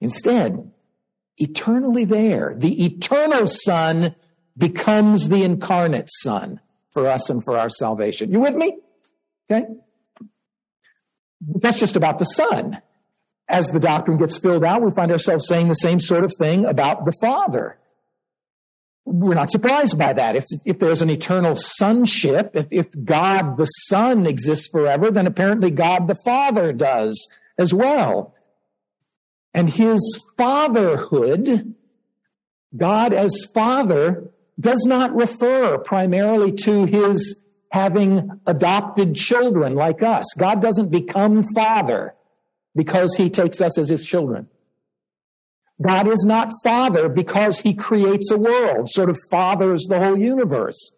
Instead, 0.00 0.70
eternally 1.36 2.04
there. 2.04 2.54
The 2.56 2.84
eternal 2.84 3.46
Son 3.46 4.14
becomes 4.56 5.28
the 5.28 5.42
incarnate 5.42 6.08
Son 6.10 6.60
for 6.92 7.06
us 7.06 7.28
and 7.28 7.42
for 7.44 7.58
our 7.58 7.68
salvation. 7.68 8.30
You 8.30 8.40
with 8.40 8.54
me? 8.54 8.78
Okay? 9.50 9.66
That's 11.40 11.78
just 11.78 11.96
about 11.96 12.18
the 12.18 12.24
Son. 12.24 12.80
As 13.48 13.68
the 13.68 13.80
doctrine 13.80 14.16
gets 14.16 14.38
filled 14.38 14.64
out, 14.64 14.82
we 14.82 14.90
find 14.90 15.12
ourselves 15.12 15.46
saying 15.46 15.68
the 15.68 15.74
same 15.74 16.00
sort 16.00 16.24
of 16.24 16.32
thing 16.38 16.64
about 16.64 17.04
the 17.04 17.12
Father. 17.20 17.78
We're 19.04 19.34
not 19.34 19.50
surprised 19.50 19.98
by 19.98 20.14
that. 20.14 20.34
If, 20.34 20.44
if 20.64 20.78
there's 20.78 21.02
an 21.02 21.10
eternal 21.10 21.54
sonship, 21.56 22.52
if, 22.54 22.68
if 22.70 22.86
God 23.04 23.58
the 23.58 23.66
Son 23.66 24.26
exists 24.26 24.68
forever, 24.68 25.10
then 25.10 25.26
apparently 25.26 25.70
God 25.70 26.08
the 26.08 26.16
Father 26.24 26.72
does 26.72 27.28
as 27.58 27.74
well. 27.74 28.34
And 29.54 29.70
his 29.70 30.20
fatherhood, 30.36 31.74
God 32.76 33.14
as 33.14 33.46
father, 33.54 34.30
does 34.58 34.84
not 34.84 35.14
refer 35.14 35.78
primarily 35.78 36.52
to 36.52 36.84
his 36.86 37.36
having 37.70 38.40
adopted 38.46 39.14
children 39.14 39.74
like 39.74 40.02
us. 40.02 40.24
God 40.36 40.60
doesn't 40.60 40.90
become 40.90 41.44
father 41.54 42.14
because 42.74 43.14
he 43.16 43.30
takes 43.30 43.60
us 43.60 43.78
as 43.78 43.88
his 43.88 44.04
children. 44.04 44.48
God 45.82 46.08
is 46.08 46.24
not 46.24 46.52
father 46.62 47.08
because 47.08 47.60
he 47.60 47.74
creates 47.74 48.30
a 48.30 48.38
world, 48.38 48.90
sort 48.90 49.10
of 49.10 49.18
fathers 49.30 49.86
the 49.88 49.98
whole 49.98 50.18
universe. 50.18 50.92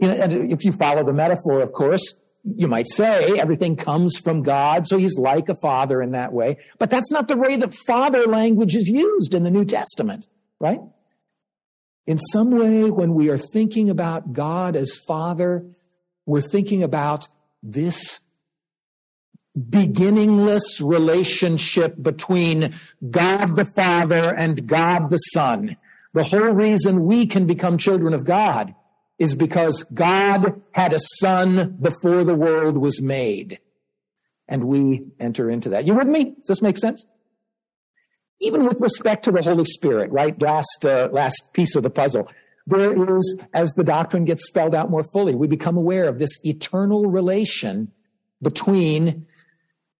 And 0.00 0.52
if 0.52 0.64
you 0.64 0.72
follow 0.72 1.02
the 1.04 1.14
metaphor, 1.14 1.62
of 1.62 1.72
course, 1.72 2.14
you 2.54 2.68
might 2.68 2.86
say 2.88 3.38
everything 3.38 3.76
comes 3.76 4.16
from 4.16 4.42
God, 4.42 4.86
so 4.86 4.98
he's 4.98 5.18
like 5.18 5.48
a 5.48 5.56
father 5.56 6.00
in 6.00 6.12
that 6.12 6.32
way. 6.32 6.58
But 6.78 6.90
that's 6.90 7.10
not 7.10 7.26
the 7.28 7.36
way 7.36 7.56
that 7.56 7.74
father 7.86 8.22
language 8.22 8.74
is 8.74 8.88
used 8.88 9.34
in 9.34 9.42
the 9.42 9.50
New 9.50 9.64
Testament, 9.64 10.28
right? 10.60 10.80
In 12.06 12.18
some 12.18 12.50
way, 12.50 12.88
when 12.90 13.14
we 13.14 13.30
are 13.30 13.38
thinking 13.38 13.90
about 13.90 14.32
God 14.32 14.76
as 14.76 14.96
father, 15.08 15.66
we're 16.24 16.40
thinking 16.40 16.84
about 16.84 17.26
this 17.62 18.20
beginningless 19.56 20.80
relationship 20.80 22.00
between 22.00 22.74
God 23.10 23.56
the 23.56 23.64
Father 23.64 24.34
and 24.34 24.68
God 24.68 25.10
the 25.10 25.16
Son. 25.16 25.76
The 26.14 26.22
whole 26.22 26.52
reason 26.52 27.04
we 27.04 27.26
can 27.26 27.46
become 27.46 27.78
children 27.78 28.14
of 28.14 28.24
God 28.24 28.74
is 29.18 29.34
because 29.34 29.82
God 29.94 30.60
had 30.72 30.92
a 30.92 30.98
son 30.98 31.76
before 31.80 32.24
the 32.24 32.34
world 32.34 32.76
was 32.76 33.00
made. 33.00 33.60
And 34.48 34.64
we 34.64 35.06
enter 35.18 35.50
into 35.50 35.70
that. 35.70 35.86
You 35.86 35.94
with 35.94 36.06
me? 36.06 36.34
Does 36.36 36.46
this 36.48 36.62
make 36.62 36.78
sense? 36.78 37.04
Even 38.40 38.64
with 38.64 38.80
respect 38.80 39.24
to 39.24 39.32
the 39.32 39.42
Holy 39.42 39.64
Spirit, 39.64 40.12
right? 40.12 40.40
Last, 40.40 40.84
uh, 40.84 41.08
last 41.10 41.52
piece 41.52 41.74
of 41.74 41.82
the 41.82 41.90
puzzle. 41.90 42.30
There 42.66 43.16
is, 43.16 43.38
as 43.54 43.72
the 43.72 43.84
doctrine 43.84 44.24
gets 44.24 44.46
spelled 44.46 44.74
out 44.74 44.90
more 44.90 45.04
fully, 45.12 45.34
we 45.34 45.46
become 45.46 45.76
aware 45.76 46.08
of 46.08 46.18
this 46.18 46.38
eternal 46.42 47.06
relation 47.06 47.92
between 48.42 49.26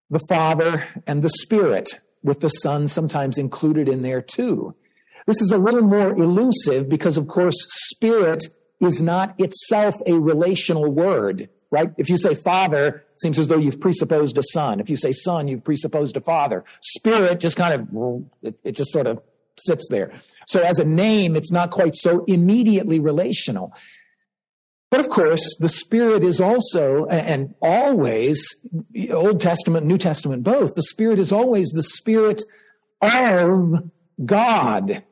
the 0.09 0.19
Father 0.29 0.85
and 1.07 1.23
the 1.23 1.29
Spirit, 1.29 1.99
with 2.23 2.39
the 2.41 2.49
Son 2.49 2.87
sometimes 2.87 3.37
included 3.37 3.89
in 3.89 4.01
there 4.01 4.21
too. 4.21 4.75
This 5.25 5.41
is 5.41 5.51
a 5.51 5.57
little 5.57 5.81
more 5.81 6.11
elusive 6.11 6.87
because, 6.87 7.17
of 7.17 7.27
course, 7.27 7.55
Spirit 7.89 8.47
is 8.79 9.01
not 9.01 9.39
itself 9.39 9.95
a 10.05 10.13
relational 10.13 10.89
word, 10.89 11.49
right? 11.71 11.89
If 11.97 12.09
you 12.09 12.17
say 12.17 12.35
father, 12.35 13.03
it 13.13 13.21
seems 13.21 13.39
as 13.39 13.47
though 13.47 13.57
you've 13.57 13.79
presupposed 13.79 14.37
a 14.37 14.43
son. 14.53 14.79
If 14.79 14.89
you 14.89 14.97
say 14.97 15.11
son, 15.11 15.47
you've 15.47 15.63
presupposed 15.63 16.15
a 16.17 16.21
father. 16.21 16.63
Spirit 16.81 17.39
just 17.39 17.57
kind 17.57 17.73
of, 17.73 18.53
it, 18.63 18.73
just 18.73 18.91
sort 18.91 19.07
of 19.07 19.21
sits 19.59 19.87
there. 19.89 20.11
So 20.47 20.61
as 20.61 20.79
a 20.79 20.85
name, 20.85 21.35
it's 21.35 21.51
not 21.51 21.71
quite 21.71 21.95
so 21.95 22.23
immediately 22.25 22.99
relational. 22.99 23.73
But 24.89 25.01
of 25.01 25.09
course, 25.09 25.57
the 25.59 25.67
Spirit 25.67 26.23
is 26.23 26.39
also, 26.39 27.05
and 27.07 27.55
always, 27.61 28.55
Old 29.11 29.41
Testament, 29.41 29.85
New 29.85 29.97
Testament, 29.97 30.43
both, 30.43 30.75
the 30.75 30.83
Spirit 30.83 31.19
is 31.19 31.33
always 31.33 31.69
the 31.69 31.83
Spirit 31.83 32.43
of 33.01 33.73
God. 34.23 35.03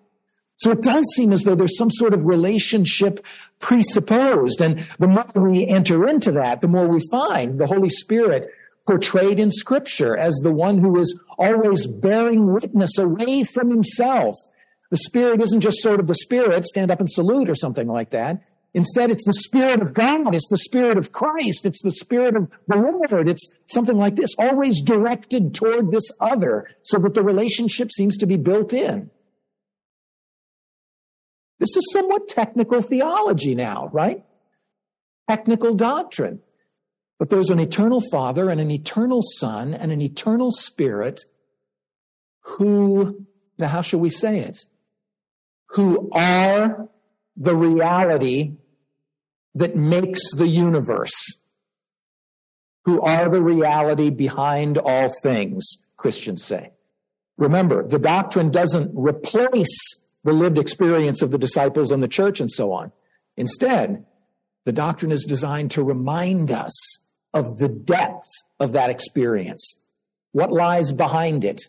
So 0.65 0.71
it 0.71 0.81
does 0.81 1.05
seem 1.15 1.31
as 1.31 1.43
though 1.43 1.53
there's 1.53 1.77
some 1.77 1.91
sort 1.91 2.15
of 2.15 2.25
relationship 2.25 3.23
presupposed. 3.59 4.61
And 4.61 4.79
the 4.97 5.05
more 5.05 5.29
we 5.35 5.67
enter 5.67 6.07
into 6.07 6.31
that, 6.31 6.61
the 6.61 6.67
more 6.67 6.87
we 6.87 7.01
find 7.11 7.59
the 7.59 7.67
Holy 7.67 7.91
Spirit 7.91 8.49
portrayed 8.87 9.39
in 9.39 9.51
scripture 9.51 10.17
as 10.17 10.33
the 10.41 10.51
one 10.51 10.79
who 10.79 10.99
is 10.99 11.19
always 11.37 11.85
bearing 11.85 12.51
witness 12.51 12.97
away 12.97 13.43
from 13.43 13.69
himself. 13.69 14.33
The 14.89 14.97
Spirit 14.97 15.39
isn't 15.43 15.61
just 15.61 15.83
sort 15.83 15.99
of 15.99 16.07
the 16.07 16.15
Spirit, 16.15 16.65
stand 16.65 16.89
up 16.89 16.99
and 16.99 17.11
salute 17.11 17.47
or 17.47 17.53
something 17.53 17.87
like 17.87 18.09
that. 18.09 18.41
Instead, 18.73 19.11
it's 19.11 19.25
the 19.25 19.33
Spirit 19.33 19.83
of 19.83 19.93
God. 19.93 20.33
It's 20.33 20.49
the 20.49 20.57
Spirit 20.57 20.97
of 20.97 21.11
Christ. 21.11 21.67
It's 21.67 21.83
the 21.83 21.91
Spirit 21.91 22.35
of 22.35 22.49
the 22.67 22.77
Lord. 22.77 23.29
It's 23.29 23.47
something 23.67 23.97
like 23.97 24.15
this, 24.15 24.33
always 24.39 24.81
directed 24.81 25.53
toward 25.53 25.91
this 25.91 26.09
other 26.19 26.67
so 26.81 26.97
that 26.97 27.13
the 27.13 27.21
relationship 27.21 27.91
seems 27.91 28.17
to 28.17 28.25
be 28.25 28.37
built 28.37 28.73
in. 28.73 29.11
This 31.59 31.75
is 31.75 31.91
somewhat 31.93 32.27
technical 32.27 32.81
theology 32.81 33.55
now, 33.55 33.89
right? 33.93 34.23
Technical 35.29 35.73
doctrine. 35.73 36.41
But 37.17 37.29
there's 37.29 37.49
an 37.49 37.59
eternal 37.59 38.01
Father 38.11 38.49
and 38.49 38.59
an 38.59 38.71
eternal 38.71 39.21
Son 39.21 39.73
and 39.73 39.91
an 39.91 40.01
eternal 40.01 40.51
Spirit 40.51 41.21
who, 42.41 43.25
now 43.57 43.67
how 43.67 43.81
shall 43.81 44.01
we 44.01 44.09
say 44.09 44.39
it? 44.39 44.57
Who 45.69 46.09
are 46.11 46.89
the 47.37 47.55
reality 47.55 48.57
that 49.55 49.75
makes 49.75 50.33
the 50.33 50.47
universe, 50.47 51.39
who 52.83 53.01
are 53.01 53.29
the 53.29 53.41
reality 53.41 54.09
behind 54.09 54.77
all 54.77 55.09
things, 55.23 55.77
Christians 55.97 56.43
say. 56.43 56.71
Remember, 57.37 57.83
the 57.83 57.99
doctrine 57.99 58.51
doesn't 58.51 58.91
replace 58.93 59.97
the 60.25 60.33
lived 60.33 60.57
experience 60.57 61.21
of 61.21 61.31
the 61.31 61.37
disciples 61.37 61.91
and 61.91 62.03
the 62.03 62.07
church 62.07 62.41
and 62.41 62.51
so 62.51 62.73
on. 62.73 62.91
Instead, 63.37 64.05
the 64.65 64.73
doctrine 64.73 65.11
is 65.11 65.23
designed 65.23 65.71
to 65.71 65.83
remind 65.83 66.51
us 66.51 66.99
of 67.33 67.57
the 67.57 67.69
depth 67.69 68.27
of 68.59 68.73
that 68.73 68.89
experience. 68.89 69.79
What 70.31 70.51
lies 70.51 70.91
behind 70.91 71.45
it? 71.45 71.61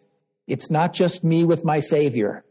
It's 0.47 0.71
not 0.71 0.95
just 0.95 1.23
me 1.23 1.45
with 1.45 1.65
my 1.65 1.81
Savior. 1.81 2.45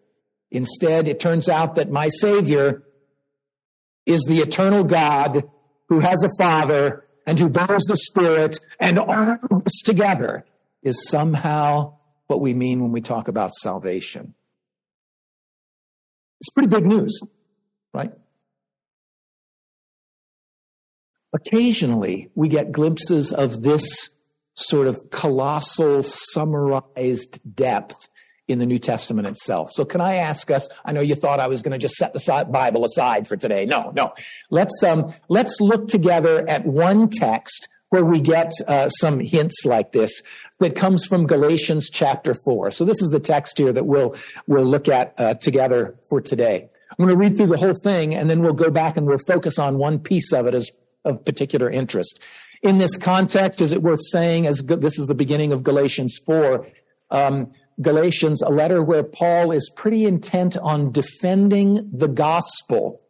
Instead, 0.51 1.07
it 1.07 1.19
turns 1.19 1.49
out 1.49 1.75
that 1.75 1.89
my 1.89 2.07
Savior 2.07 2.83
is 4.05 4.23
the 4.23 4.39
eternal 4.39 4.83
God 4.83 5.49
who 5.89 6.01
has 6.01 6.23
a 6.23 6.29
Father 6.37 7.03
and 7.25 7.39
who 7.39 7.49
bears 7.49 7.85
the 7.85 7.97
Spirit, 7.97 8.59
and 8.79 8.99
all 8.99 9.31
of 9.31 9.65
us 9.65 9.81
together 9.83 10.45
is 10.83 11.09
somehow 11.09 11.97
what 12.27 12.41
we 12.41 12.53
mean 12.53 12.81
when 12.81 12.91
we 12.91 13.01
talk 13.01 13.27
about 13.27 13.53
salvation. 13.55 14.35
It's 16.41 16.49
pretty 16.49 16.67
big 16.67 16.85
news, 16.85 17.19
right? 17.93 18.11
Occasionally, 21.33 22.29
we 22.35 22.47
get 22.47 22.71
glimpses 22.71 23.31
of 23.31 23.61
this 23.61 24.11
sort 24.55 24.87
of 24.87 25.09
colossal, 25.09 26.01
summarized 26.01 27.39
depth 27.55 28.09
in 28.47 28.59
the 28.59 28.65
New 28.65 28.79
Testament 28.79 29.27
itself. 29.27 29.71
So 29.73 29.85
can 29.85 30.01
I 30.01 30.15
ask 30.15 30.51
us, 30.51 30.69
I 30.85 30.93
know 30.93 31.01
you 31.01 31.15
thought 31.15 31.39
I 31.39 31.47
was 31.47 31.61
going 31.61 31.71
to 31.71 31.77
just 31.77 31.95
set 31.95 32.13
the 32.13 32.47
Bible 32.49 32.85
aside 32.85 33.27
for 33.27 33.35
today. 33.35 33.65
No, 33.65 33.91
no. 33.95 34.13
Let's, 34.49 34.81
um, 34.83 35.13
let's 35.29 35.59
look 35.59 35.87
together 35.87 36.47
at 36.47 36.65
one 36.65 37.09
text 37.09 37.67
where 37.89 38.05
we 38.05 38.19
get 38.19 38.51
uh, 38.67 38.89
some 38.89 39.19
hints 39.19 39.65
like 39.65 39.91
this 39.91 40.21
that 40.59 40.75
comes 40.75 41.05
from 41.05 41.27
Galatians 41.27 41.89
chapter 41.89 42.33
4. 42.33 42.71
So 42.71 42.85
this 42.85 43.01
is 43.01 43.09
the 43.09 43.19
text 43.19 43.57
here 43.57 43.71
that 43.73 43.85
we'll, 43.85 44.15
we'll 44.47 44.65
look 44.65 44.87
at 44.89 45.13
uh, 45.17 45.35
together 45.35 45.95
for 46.09 46.21
today. 46.21 46.69
I'm 46.91 47.05
going 47.05 47.09
to 47.09 47.17
read 47.17 47.37
through 47.37 47.47
the 47.47 47.57
whole 47.57 47.73
thing 47.73 48.15
and 48.15 48.29
then 48.29 48.41
we'll 48.41 48.53
go 48.53 48.69
back 48.69 48.97
and 48.97 49.05
we'll 49.05 49.17
focus 49.17 49.59
on 49.59 49.77
one 49.77 49.99
piece 49.99 50.31
of 50.33 50.47
it 50.47 50.53
as 50.53 50.71
of 51.03 51.23
particular 51.23 51.69
interest. 51.69 52.19
In 52.63 52.79
this 52.79 52.97
context, 52.97 53.61
is 53.61 53.73
it 53.73 53.83
worth 53.83 54.01
saying, 54.09 54.47
as 54.47 54.63
this 54.65 54.97
is 54.97 55.07
the 55.07 55.15
beginning 55.15 55.53
of 55.53 55.61
Galatians 55.61 56.19
4, 56.25 56.67
um, 57.11 57.51
Galatians, 57.81 58.41
a 58.41 58.49
letter 58.49 58.81
where 58.81 59.03
Paul 59.03 59.51
is 59.51 59.71
pretty 59.75 60.05
intent 60.05 60.57
on 60.57 60.91
defending 60.91 61.89
the 61.93 62.07
gospel. 62.07 63.01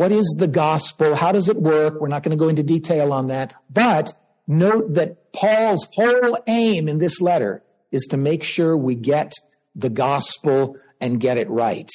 What 0.00 0.12
is 0.12 0.34
the 0.38 0.48
gospel? 0.48 1.14
How 1.14 1.30
does 1.30 1.50
it 1.50 1.58
work? 1.58 2.00
We're 2.00 2.08
not 2.08 2.22
going 2.22 2.30
to 2.30 2.42
go 2.42 2.48
into 2.48 2.62
detail 2.62 3.12
on 3.12 3.26
that. 3.26 3.52
But 3.68 4.14
note 4.46 4.94
that 4.94 5.30
Paul's 5.34 5.86
whole 5.92 6.38
aim 6.46 6.88
in 6.88 6.96
this 6.96 7.20
letter 7.20 7.62
is 7.92 8.06
to 8.06 8.16
make 8.16 8.42
sure 8.42 8.78
we 8.78 8.94
get 8.94 9.34
the 9.74 9.90
gospel 9.90 10.78
and 11.02 11.20
get 11.20 11.36
it 11.36 11.50
right. 11.50 11.90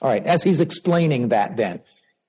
All 0.00 0.10
right. 0.10 0.24
As 0.24 0.44
he's 0.44 0.60
explaining 0.60 1.30
that, 1.30 1.56
then 1.56 1.80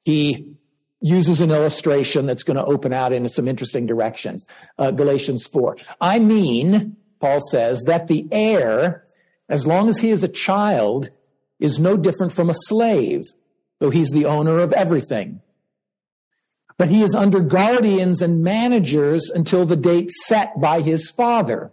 he 0.06 0.56
uses 1.02 1.39
an 1.39 1.52
illustration 1.52 2.26
that's 2.26 2.41
going 2.41 2.58
to 2.58 2.65
open 2.65 2.91
out 2.91 3.13
into 3.13 3.30
some 3.30 3.48
interesting 3.48 3.86
directions. 3.86 4.48
Uh, 4.80 4.89
Galatians 4.89 5.46
4. 5.46 5.78
I 6.02 6.18
mean, 6.18 6.98
Paul 7.20 7.41
says, 7.52 7.84
that 7.84 8.08
the 8.08 8.28
heir, 8.32 9.06
as 9.50 9.68
long 9.68 9.88
as 9.88 10.00
he 10.00 10.10
is 10.10 10.24
a 10.24 10.28
child, 10.28 11.12
is 11.60 11.78
no 11.78 11.96
different 11.96 12.34
from 12.34 12.50
a 12.50 12.56
slave, 12.56 13.22
though 13.86 13.91
he's 13.91 14.10
the 14.10 14.26
owner 14.26 14.60
of 14.60 14.74
everything. 14.74 15.41
But 16.76 16.89
he 16.89 17.04
is 17.04 17.13
under 17.13 17.39
guardians 17.39 18.19
and 18.19 18.43
managers 18.43 19.30
until 19.30 19.63
the 19.63 19.76
date 19.76 20.10
set 20.10 20.60
by 20.60 20.82
his 20.82 21.12
father. 21.12 21.71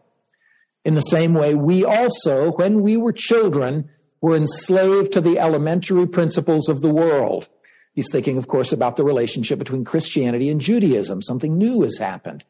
In 0.84 0.94
the 0.94 1.00
same 1.00 1.32
way, 1.32 1.54
we 1.54 1.86
also, 1.86 2.52
when 2.52 2.82
we 2.82 2.98
were 2.98 3.14
children, 3.14 3.88
were 4.20 4.36
enslaved 4.36 5.12
to 5.12 5.22
the 5.22 5.38
elementary 5.38 6.06
principles 6.06 6.68
of 6.68 6.82
the 6.82 6.92
world. 6.92 7.48
He's 7.94 8.10
thinking, 8.12 8.36
of 8.36 8.46
course, 8.46 8.72
about 8.72 8.96
the 8.96 9.04
relationship 9.04 9.58
between 9.58 9.86
Christianity 9.86 10.50
and 10.50 10.60
Judaism. 10.60 11.22
Something 11.22 11.56
new 11.56 11.80
has 11.80 11.96
happened. 11.96 12.44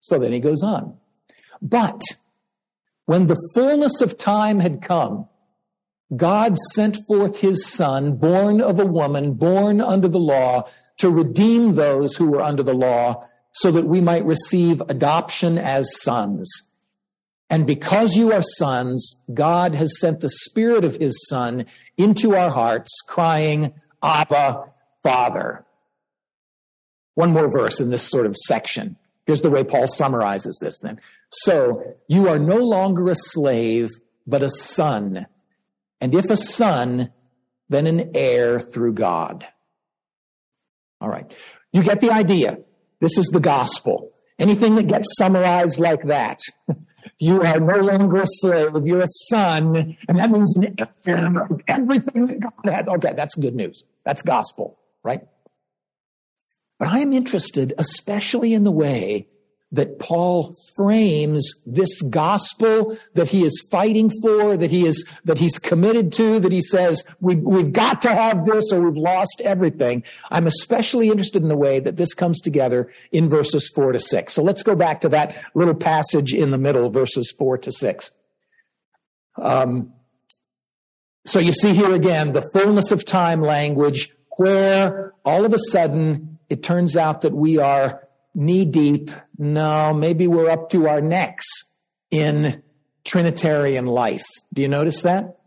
So 0.00 0.18
then 0.18 0.32
he 0.32 0.40
goes 0.40 0.64
on. 0.64 0.98
But 1.62 2.02
when 3.06 3.28
the 3.28 3.40
fullness 3.54 4.00
of 4.00 4.18
time 4.18 4.58
had 4.58 4.82
come, 4.82 5.28
God 6.16 6.56
sent 6.74 6.96
forth 7.06 7.38
his 7.38 7.66
son, 7.66 8.16
born 8.16 8.60
of 8.60 8.78
a 8.78 8.86
woman, 8.86 9.34
born 9.34 9.80
under 9.80 10.08
the 10.08 10.18
law, 10.18 10.64
to 10.98 11.10
redeem 11.10 11.74
those 11.74 12.16
who 12.16 12.26
were 12.26 12.40
under 12.40 12.62
the 12.62 12.74
law, 12.74 13.26
so 13.52 13.70
that 13.70 13.86
we 13.86 14.00
might 14.00 14.24
receive 14.24 14.80
adoption 14.88 15.58
as 15.58 16.00
sons. 16.00 16.50
And 17.50 17.66
because 17.66 18.16
you 18.16 18.32
are 18.32 18.42
sons, 18.42 19.16
God 19.32 19.74
has 19.74 19.98
sent 20.00 20.20
the 20.20 20.28
spirit 20.28 20.84
of 20.84 20.96
his 20.96 21.26
son 21.28 21.66
into 21.96 22.36
our 22.36 22.50
hearts, 22.50 23.00
crying, 23.06 23.72
Abba, 24.02 24.64
Father. 25.02 25.64
One 27.14 27.32
more 27.32 27.50
verse 27.50 27.80
in 27.80 27.88
this 27.88 28.08
sort 28.08 28.26
of 28.26 28.36
section. 28.36 28.96
Here's 29.26 29.40
the 29.40 29.50
way 29.50 29.64
Paul 29.64 29.88
summarizes 29.88 30.58
this 30.60 30.78
then. 30.78 31.00
So 31.30 31.96
you 32.06 32.28
are 32.28 32.38
no 32.38 32.56
longer 32.56 33.08
a 33.08 33.14
slave, 33.14 33.88
but 34.26 34.42
a 34.42 34.50
son. 34.50 35.26
And 36.00 36.14
if 36.14 36.30
a 36.30 36.36
son, 36.36 37.12
then 37.68 37.86
an 37.86 38.12
heir 38.14 38.60
through 38.60 38.94
God. 38.94 39.46
All 41.00 41.08
right. 41.08 41.30
You 41.72 41.82
get 41.82 42.00
the 42.00 42.10
idea. 42.10 42.58
This 43.00 43.18
is 43.18 43.26
the 43.26 43.40
gospel. 43.40 44.12
Anything 44.38 44.76
that 44.76 44.86
gets 44.86 45.08
summarized 45.18 45.78
like 45.78 46.04
that. 46.04 46.40
You 47.20 47.42
are 47.42 47.58
no 47.58 47.78
longer 47.78 48.18
a 48.18 48.26
slave. 48.26 48.70
You're 48.84 49.02
a 49.02 49.06
son. 49.28 49.96
And 50.08 50.18
that 50.18 50.30
means 50.30 50.54
an 50.56 50.76
heir 51.06 51.42
of 51.42 51.60
everything 51.66 52.26
that 52.26 52.38
God 52.38 52.72
had. 52.72 52.88
Okay, 52.88 53.12
that's 53.16 53.34
good 53.34 53.56
news. 53.56 53.82
That's 54.04 54.22
gospel, 54.22 54.78
right? 55.02 55.22
But 56.78 56.88
I 56.88 57.00
am 57.00 57.12
interested, 57.12 57.74
especially 57.76 58.54
in 58.54 58.62
the 58.62 58.70
way 58.70 59.26
that 59.70 59.98
Paul 59.98 60.54
frames 60.76 61.52
this 61.66 62.00
gospel 62.02 62.96
that 63.14 63.28
he 63.28 63.44
is 63.44 63.66
fighting 63.70 64.10
for, 64.22 64.56
that 64.56 64.70
he 64.70 64.86
is, 64.86 65.04
that 65.24 65.36
he's 65.36 65.58
committed 65.58 66.10
to, 66.14 66.40
that 66.40 66.52
he 66.52 66.62
says, 66.62 67.04
we, 67.20 67.36
we've 67.36 67.72
got 67.72 68.00
to 68.02 68.14
have 68.14 68.46
this 68.46 68.72
or 68.72 68.80
we've 68.80 68.96
lost 68.96 69.42
everything. 69.44 70.04
I'm 70.30 70.46
especially 70.46 71.08
interested 71.08 71.42
in 71.42 71.48
the 71.48 71.56
way 71.56 71.80
that 71.80 71.96
this 71.96 72.14
comes 72.14 72.40
together 72.40 72.90
in 73.12 73.28
verses 73.28 73.70
four 73.74 73.92
to 73.92 73.98
six. 73.98 74.32
So 74.32 74.42
let's 74.42 74.62
go 74.62 74.74
back 74.74 75.02
to 75.02 75.08
that 75.10 75.36
little 75.54 75.74
passage 75.74 76.32
in 76.32 76.50
the 76.50 76.58
middle, 76.58 76.88
verses 76.88 77.30
four 77.36 77.58
to 77.58 77.70
six. 77.70 78.10
Um, 79.36 79.92
so 81.26 81.40
you 81.40 81.52
see 81.52 81.74
here 81.74 81.94
again 81.94 82.32
the 82.32 82.48
fullness 82.54 82.90
of 82.90 83.04
time 83.04 83.42
language 83.42 84.10
where 84.38 85.12
all 85.26 85.44
of 85.44 85.52
a 85.52 85.58
sudden 85.58 86.38
it 86.48 86.62
turns 86.62 86.96
out 86.96 87.20
that 87.20 87.34
we 87.34 87.58
are 87.58 88.07
knee 88.38 88.64
deep. 88.64 89.10
No, 89.36 89.92
maybe 89.92 90.28
we're 90.28 90.48
up 90.48 90.70
to 90.70 90.88
our 90.88 91.00
necks 91.00 91.46
in 92.10 92.62
Trinitarian 93.04 93.86
life. 93.86 94.24
Do 94.54 94.62
you 94.62 94.68
notice 94.68 95.02
that? 95.02 95.38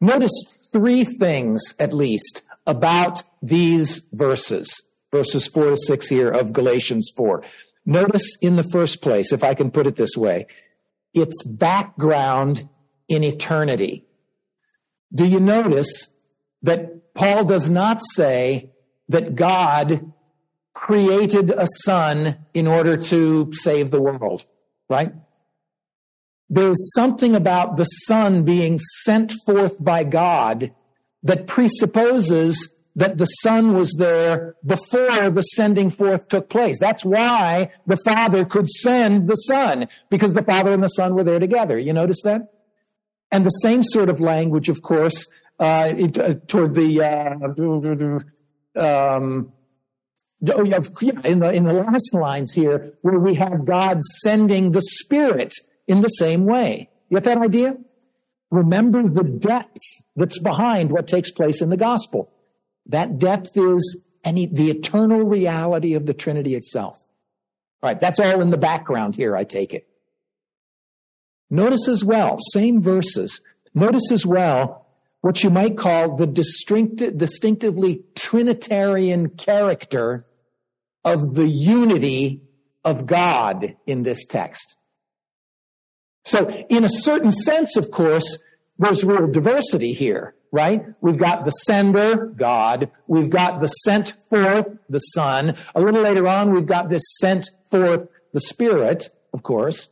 Notice 0.00 0.68
three 0.72 1.04
things 1.04 1.74
at 1.78 1.92
least 1.92 2.42
about 2.66 3.22
these 3.40 4.04
verses, 4.12 4.82
verses 5.12 5.46
four 5.46 5.70
to 5.70 5.76
six 5.76 6.08
here 6.08 6.30
of 6.30 6.52
Galatians 6.52 7.10
4. 7.16 7.44
Notice 7.86 8.36
in 8.42 8.56
the 8.56 8.64
first 8.64 9.00
place, 9.00 9.32
if 9.32 9.44
I 9.44 9.54
can 9.54 9.70
put 9.70 9.86
it 9.86 9.94
this 9.94 10.16
way, 10.16 10.48
its 11.14 11.44
background 11.44 12.68
in 13.08 13.22
eternity. 13.22 14.04
Do 15.14 15.24
you 15.24 15.38
notice 15.38 16.10
that 16.62 17.14
Paul 17.14 17.44
does 17.44 17.70
not 17.70 18.02
say 18.02 18.72
that 19.08 19.36
God 19.36 20.12
created 20.76 21.50
a 21.50 21.66
son 21.84 22.36
in 22.52 22.66
order 22.66 22.98
to 22.98 23.50
save 23.54 23.90
the 23.90 24.00
world, 24.00 24.44
right? 24.90 25.10
There's 26.50 26.92
something 26.94 27.34
about 27.34 27.78
the 27.78 27.84
son 27.84 28.44
being 28.44 28.78
sent 29.02 29.32
forth 29.46 29.82
by 29.82 30.04
God 30.04 30.74
that 31.22 31.46
presupposes 31.46 32.70
that 32.94 33.18
the 33.18 33.26
Son 33.26 33.74
was 33.74 33.94
there 33.98 34.54
before 34.64 35.30
the 35.30 35.42
sending 35.42 35.90
forth 35.90 36.28
took 36.28 36.48
place. 36.48 36.78
That's 36.78 37.04
why 37.04 37.70
the 37.86 37.98
Father 37.98 38.46
could 38.46 38.70
send 38.70 39.28
the 39.28 39.34
Son, 39.34 39.88
because 40.08 40.32
the 40.32 40.42
Father 40.42 40.72
and 40.72 40.82
the 40.82 40.88
Son 40.88 41.14
were 41.14 41.24
there 41.24 41.38
together. 41.38 41.78
You 41.78 41.92
notice 41.92 42.22
that? 42.24 42.52
And 43.30 43.44
the 43.44 43.50
same 43.50 43.82
sort 43.82 44.08
of 44.08 44.20
language, 44.20 44.70
of 44.70 44.80
course, 44.80 45.26
uh, 45.58 45.92
it, 45.94 46.18
uh, 46.18 46.34
toward 46.46 46.72
the, 46.74 47.02
uh, 48.76 49.14
um, 49.16 49.52
Oh, 50.48 50.62
in 50.62 51.38
the 51.40 51.52
in 51.54 51.64
the 51.64 51.72
last 51.72 52.14
lines 52.14 52.52
here, 52.52 52.92
where 53.00 53.18
we 53.18 53.34
have 53.36 53.64
God 53.64 54.02
sending 54.02 54.72
the 54.72 54.82
Spirit 54.82 55.54
in 55.86 56.02
the 56.02 56.08
same 56.08 56.44
way. 56.44 56.90
You 57.08 57.16
get 57.16 57.24
that 57.24 57.38
idea? 57.38 57.76
Remember 58.50 59.02
the 59.02 59.24
depth 59.24 59.80
that's 60.14 60.38
behind 60.38 60.92
what 60.92 61.06
takes 61.06 61.30
place 61.30 61.62
in 61.62 61.70
the 61.70 61.76
gospel. 61.76 62.30
That 62.86 63.18
depth 63.18 63.56
is 63.56 64.02
any, 64.24 64.46
the 64.46 64.70
eternal 64.70 65.22
reality 65.24 65.94
of 65.94 66.06
the 66.06 66.14
Trinity 66.14 66.54
itself. 66.54 66.96
All 67.82 67.90
right, 67.90 68.00
that's 68.00 68.20
all 68.20 68.40
in 68.40 68.50
the 68.50 68.58
background 68.58 69.16
here, 69.16 69.36
I 69.36 69.44
take 69.44 69.72
it. 69.72 69.88
Notice 71.50 71.88
as 71.88 72.04
well, 72.04 72.38
same 72.52 72.80
verses. 72.82 73.40
Notice 73.74 74.10
as 74.12 74.26
well 74.26 74.85
what 75.26 75.42
you 75.42 75.50
might 75.50 75.76
call 75.76 76.14
the 76.14 76.26
distinct, 76.26 76.98
distinctively 77.18 78.04
Trinitarian 78.14 79.28
character 79.30 80.24
of 81.04 81.34
the 81.34 81.48
unity 81.48 82.42
of 82.84 83.06
God 83.06 83.74
in 83.88 84.04
this 84.04 84.24
text. 84.24 84.76
So, 86.24 86.46
in 86.68 86.84
a 86.84 86.88
certain 86.88 87.32
sense, 87.32 87.76
of 87.76 87.90
course, 87.90 88.38
there's 88.78 89.02
real 89.02 89.26
diversity 89.26 89.94
here, 89.94 90.36
right? 90.52 90.84
We've 91.00 91.18
got 91.18 91.44
the 91.44 91.50
sender, 91.50 92.26
God. 92.26 92.92
We've 93.08 93.28
got 93.28 93.60
the 93.60 93.66
sent 93.66 94.14
forth, 94.30 94.68
the 94.88 95.00
Son. 95.00 95.56
A 95.74 95.80
little 95.80 96.02
later 96.02 96.28
on, 96.28 96.54
we've 96.54 96.66
got 96.66 96.88
this 96.88 97.02
sent 97.18 97.50
forth, 97.68 98.06
the 98.32 98.38
Spirit, 98.38 99.08
of 99.34 99.42
course. 99.42 99.88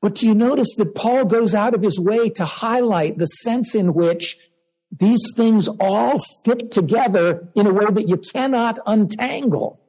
But 0.00 0.16
do 0.16 0.26
you 0.26 0.34
notice 0.34 0.74
that 0.76 0.94
Paul 0.94 1.24
goes 1.24 1.54
out 1.54 1.74
of 1.74 1.82
his 1.82 1.98
way 1.98 2.30
to 2.30 2.44
highlight 2.44 3.18
the 3.18 3.26
sense 3.26 3.74
in 3.74 3.94
which 3.94 4.36
these 4.96 5.32
things 5.34 5.68
all 5.80 6.18
fit 6.44 6.70
together 6.70 7.48
in 7.54 7.66
a 7.66 7.72
way 7.72 7.86
that 7.90 8.08
you 8.08 8.16
cannot 8.16 8.78
untangle? 8.86 9.80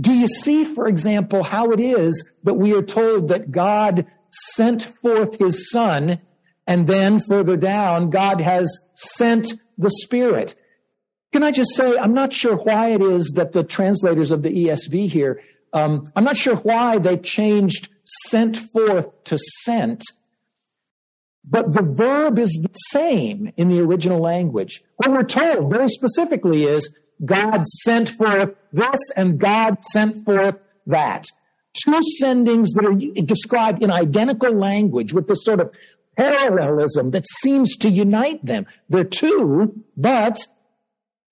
Do 0.00 0.12
you 0.12 0.28
see, 0.28 0.64
for 0.64 0.86
example, 0.86 1.42
how 1.42 1.72
it 1.72 1.80
is 1.80 2.26
that 2.44 2.54
we 2.54 2.74
are 2.74 2.82
told 2.82 3.28
that 3.28 3.50
God 3.50 4.06
sent 4.30 4.82
forth 4.82 5.38
his 5.38 5.70
son 5.70 6.20
and 6.66 6.86
then 6.86 7.20
further 7.20 7.56
down, 7.56 8.10
God 8.10 8.40
has 8.40 8.80
sent 8.94 9.54
the 9.78 9.90
Spirit. 9.90 10.54
Can 11.32 11.42
I 11.42 11.52
just 11.52 11.74
say, 11.74 11.96
I'm 11.96 12.14
not 12.14 12.32
sure 12.32 12.56
why 12.56 12.90
it 12.90 13.02
is 13.02 13.32
that 13.36 13.52
the 13.52 13.62
translators 13.62 14.32
of 14.32 14.42
the 14.42 14.50
ESV 14.50 15.08
here, 15.08 15.40
um, 15.72 16.04
I'm 16.16 16.24
not 16.24 16.36
sure 16.36 16.56
why 16.56 16.98
they 16.98 17.18
changed 17.18 17.90
sent 18.06 18.56
forth 18.56 19.08
to 19.24 19.38
sent, 19.64 20.02
but 21.48 21.72
the 21.72 21.82
verb 21.82 22.38
is 22.38 22.58
the 22.62 22.72
same 22.90 23.52
in 23.56 23.68
the 23.68 23.80
original 23.80 24.20
language. 24.20 24.82
What 24.96 25.10
we're 25.10 25.22
told 25.22 25.70
very 25.70 25.88
specifically 25.88 26.64
is 26.64 26.92
God 27.24 27.64
sent 27.64 28.08
forth 28.08 28.50
this 28.72 29.10
and 29.16 29.38
God 29.38 29.82
sent 29.84 30.16
forth 30.24 30.56
that. 30.86 31.26
Two 31.84 32.00
sendings 32.22 32.68
that 32.74 32.84
are 32.84 33.22
described 33.22 33.82
in 33.82 33.90
identical 33.90 34.52
language 34.52 35.12
with 35.12 35.28
this 35.28 35.44
sort 35.44 35.60
of 35.60 35.72
parallelism 36.16 37.10
that 37.10 37.26
seems 37.26 37.76
to 37.76 37.90
unite 37.90 38.44
them. 38.44 38.66
They're 38.88 39.04
two, 39.04 39.84
but 39.96 40.38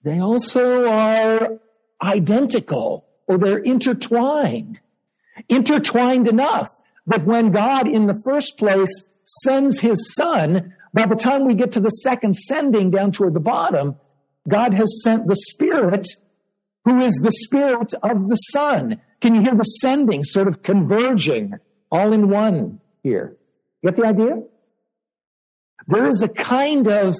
they 0.05 0.21
also 0.21 0.89
are 0.89 1.59
identical 2.03 3.07
or 3.27 3.39
they're 3.39 3.59
intertwined. 3.59 4.81
Intertwined 5.49 6.29
enough 6.29 6.69
that 7.07 7.25
when 7.25 7.51
God 7.51 7.89
in 7.89 8.07
the 8.07 8.21
first 8.25 8.57
place 8.57 9.05
sends 9.25 9.81
his 9.81 10.15
son, 10.15 10.75
by 10.93 11.07
the 11.07 11.17
time 11.17 11.45
we 11.45 11.55
get 11.55 11.73
to 11.73 11.81
the 11.81 11.89
second 11.89 12.37
sending 12.37 12.91
down 12.91 13.13
toward 13.13 13.35
the 13.35 13.41
bottom, 13.41 13.97
God 14.49 14.75
has 14.75 15.03
sent 15.03 15.27
the 15.27 15.37
Spirit, 15.37 16.07
who 16.85 17.01
is 17.01 17.15
the 17.15 17.33
Spirit 17.33 17.95
of 18.03 18.29
the 18.29 18.37
Son. 18.37 19.01
Can 19.21 19.35
you 19.35 19.41
hear 19.41 19.55
the 19.55 19.63
sending 19.63 20.23
sort 20.23 20.49
of 20.49 20.63
converging 20.63 21.55
all 21.91 22.13
in 22.13 22.29
one 22.29 22.81
here? 23.03 23.37
Get 23.83 23.97
the 23.97 24.07
idea? 24.07 24.43
There 25.87 26.07
is 26.07 26.23
a 26.23 26.29
kind 26.29 26.89
of, 26.89 27.17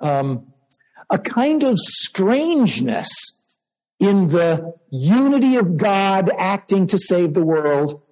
um, 0.00 0.52
a 1.08 1.18
kind 1.18 1.62
of 1.62 1.78
strangeness 1.78 3.08
in 4.00 4.28
the 4.28 4.74
unity 4.90 5.56
of 5.56 5.76
God 5.76 6.30
acting 6.36 6.88
to 6.88 6.98
save 6.98 7.34
the 7.34 7.44
world 7.44 8.02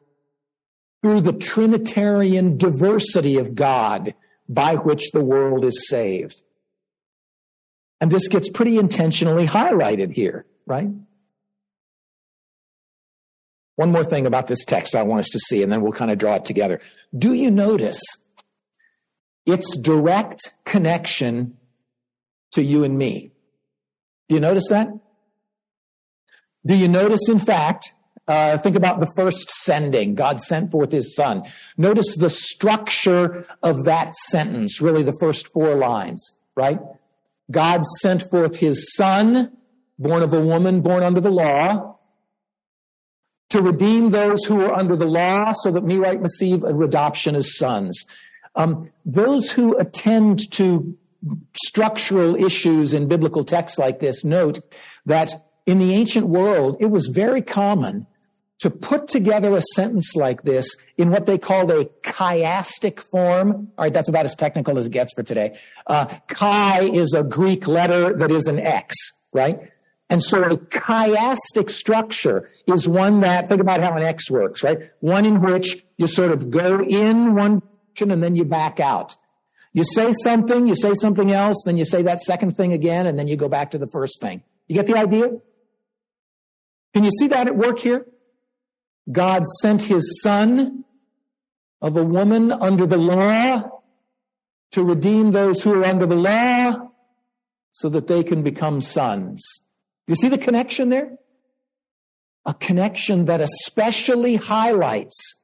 through 1.02 1.22
the 1.22 1.32
Trinitarian 1.32 2.58
diversity 2.58 3.38
of 3.38 3.54
God 3.54 4.14
by 4.48 4.74
which 4.74 5.10
the 5.12 5.24
world 5.24 5.64
is 5.64 5.88
saved. 5.88 6.42
And 8.00 8.10
this 8.10 8.28
gets 8.28 8.48
pretty 8.50 8.78
intentionally 8.78 9.46
highlighted 9.46 10.14
here, 10.14 10.46
right? 10.66 10.88
One 13.76 13.92
more 13.92 14.04
thing 14.04 14.26
about 14.26 14.46
this 14.46 14.64
text 14.64 14.94
I 14.94 15.02
want 15.04 15.20
us 15.20 15.30
to 15.30 15.38
see, 15.38 15.62
and 15.62 15.72
then 15.72 15.82
we'll 15.82 15.92
kind 15.92 16.10
of 16.10 16.18
draw 16.18 16.34
it 16.34 16.44
together. 16.44 16.80
Do 17.16 17.32
you 17.32 17.50
notice 17.50 18.00
its 19.46 19.76
direct 19.76 20.52
connection 20.64 21.56
to 22.52 22.62
you 22.62 22.84
and 22.84 22.98
me? 22.98 23.32
Do 24.28 24.34
you 24.34 24.40
notice 24.40 24.68
that? 24.68 24.88
Do 26.68 26.76
you 26.76 26.86
notice, 26.86 27.30
in 27.30 27.38
fact, 27.38 27.94
uh, 28.28 28.58
think 28.58 28.76
about 28.76 29.00
the 29.00 29.10
first 29.16 29.48
sending. 29.48 30.14
God 30.14 30.42
sent 30.42 30.70
forth 30.70 30.92
his 30.92 31.16
son. 31.16 31.44
Notice 31.78 32.14
the 32.16 32.28
structure 32.28 33.46
of 33.62 33.84
that 33.84 34.14
sentence, 34.14 34.82
really 34.82 35.02
the 35.02 35.16
first 35.18 35.50
four 35.50 35.76
lines, 35.76 36.34
right? 36.54 36.78
God 37.50 37.86
sent 37.86 38.22
forth 38.22 38.56
his 38.56 38.94
son, 38.94 39.56
born 39.98 40.22
of 40.22 40.34
a 40.34 40.40
woman, 40.40 40.82
born 40.82 41.02
under 41.02 41.22
the 41.22 41.30
law, 41.30 41.98
to 43.48 43.62
redeem 43.62 44.10
those 44.10 44.44
who 44.44 44.60
are 44.60 44.74
under 44.74 44.94
the 44.94 45.06
law 45.06 45.52
so 45.52 45.70
that 45.70 45.82
we 45.82 45.98
might 45.98 46.20
receive 46.20 46.64
adoption 46.64 47.34
as 47.34 47.56
sons. 47.56 48.04
Um, 48.54 48.90
those 49.06 49.50
who 49.50 49.74
attend 49.78 50.50
to 50.52 50.98
structural 51.64 52.36
issues 52.36 52.92
in 52.92 53.08
biblical 53.08 53.42
texts 53.42 53.78
like 53.78 54.00
this 54.00 54.22
note 54.22 54.60
that 55.06 55.47
in 55.68 55.78
the 55.78 55.92
ancient 55.92 56.26
world, 56.26 56.78
it 56.80 56.86
was 56.86 57.08
very 57.08 57.42
common 57.42 58.06
to 58.60 58.70
put 58.70 59.06
together 59.06 59.54
a 59.54 59.60
sentence 59.60 60.16
like 60.16 60.42
this 60.42 60.66
in 60.96 61.10
what 61.10 61.26
they 61.26 61.36
called 61.36 61.70
a 61.70 61.84
chiastic 62.02 63.00
form. 63.00 63.68
All 63.76 63.84
right, 63.84 63.92
that's 63.92 64.08
about 64.08 64.24
as 64.24 64.34
technical 64.34 64.78
as 64.78 64.86
it 64.86 64.92
gets 64.92 65.12
for 65.12 65.22
today. 65.22 65.58
Uh, 65.86 66.06
chi 66.28 66.84
is 66.84 67.12
a 67.12 67.22
Greek 67.22 67.68
letter 67.68 68.16
that 68.16 68.32
is 68.32 68.46
an 68.46 68.58
X, 68.58 68.96
right? 69.34 69.60
And 70.08 70.22
so 70.22 70.42
a 70.42 70.56
chiastic 70.56 71.68
structure 71.68 72.48
is 72.66 72.88
one 72.88 73.20
that, 73.20 73.46
think 73.46 73.60
about 73.60 73.82
how 73.82 73.92
an 73.92 74.02
X 74.02 74.30
works, 74.30 74.62
right? 74.62 74.78
One 75.00 75.26
in 75.26 75.42
which 75.42 75.84
you 75.98 76.06
sort 76.06 76.32
of 76.32 76.50
go 76.50 76.80
in 76.80 77.34
one 77.34 77.60
direction 77.94 78.10
and 78.10 78.22
then 78.22 78.36
you 78.36 78.46
back 78.46 78.80
out. 78.80 79.16
You 79.74 79.84
say 79.84 80.12
something, 80.12 80.66
you 80.66 80.74
say 80.74 80.94
something 80.94 81.30
else, 81.30 81.62
then 81.66 81.76
you 81.76 81.84
say 81.84 82.00
that 82.04 82.20
second 82.20 82.52
thing 82.52 82.72
again, 82.72 83.06
and 83.06 83.18
then 83.18 83.28
you 83.28 83.36
go 83.36 83.50
back 83.50 83.72
to 83.72 83.78
the 83.78 83.86
first 83.86 84.18
thing. 84.22 84.42
You 84.66 84.74
get 84.74 84.86
the 84.86 84.96
idea? 84.96 85.28
Can 86.94 87.04
you 87.04 87.10
see 87.10 87.28
that 87.28 87.46
at 87.46 87.56
work 87.56 87.78
here? 87.78 88.06
God 89.10 89.46
sent 89.60 89.82
his 89.82 90.20
son 90.22 90.84
of 91.80 91.96
a 91.96 92.04
woman 92.04 92.52
under 92.52 92.86
the 92.86 92.96
law 92.96 93.82
to 94.72 94.84
redeem 94.84 95.30
those 95.30 95.62
who 95.62 95.72
are 95.72 95.84
under 95.84 96.06
the 96.06 96.16
law 96.16 96.90
so 97.72 97.88
that 97.88 98.06
they 98.06 98.22
can 98.22 98.42
become 98.42 98.82
sons. 98.82 99.64
Do 100.06 100.12
you 100.12 100.16
see 100.16 100.28
the 100.28 100.38
connection 100.38 100.88
there? 100.88 101.16
A 102.44 102.54
connection 102.54 103.26
that 103.26 103.40
especially 103.40 104.36
highlights 104.36 105.36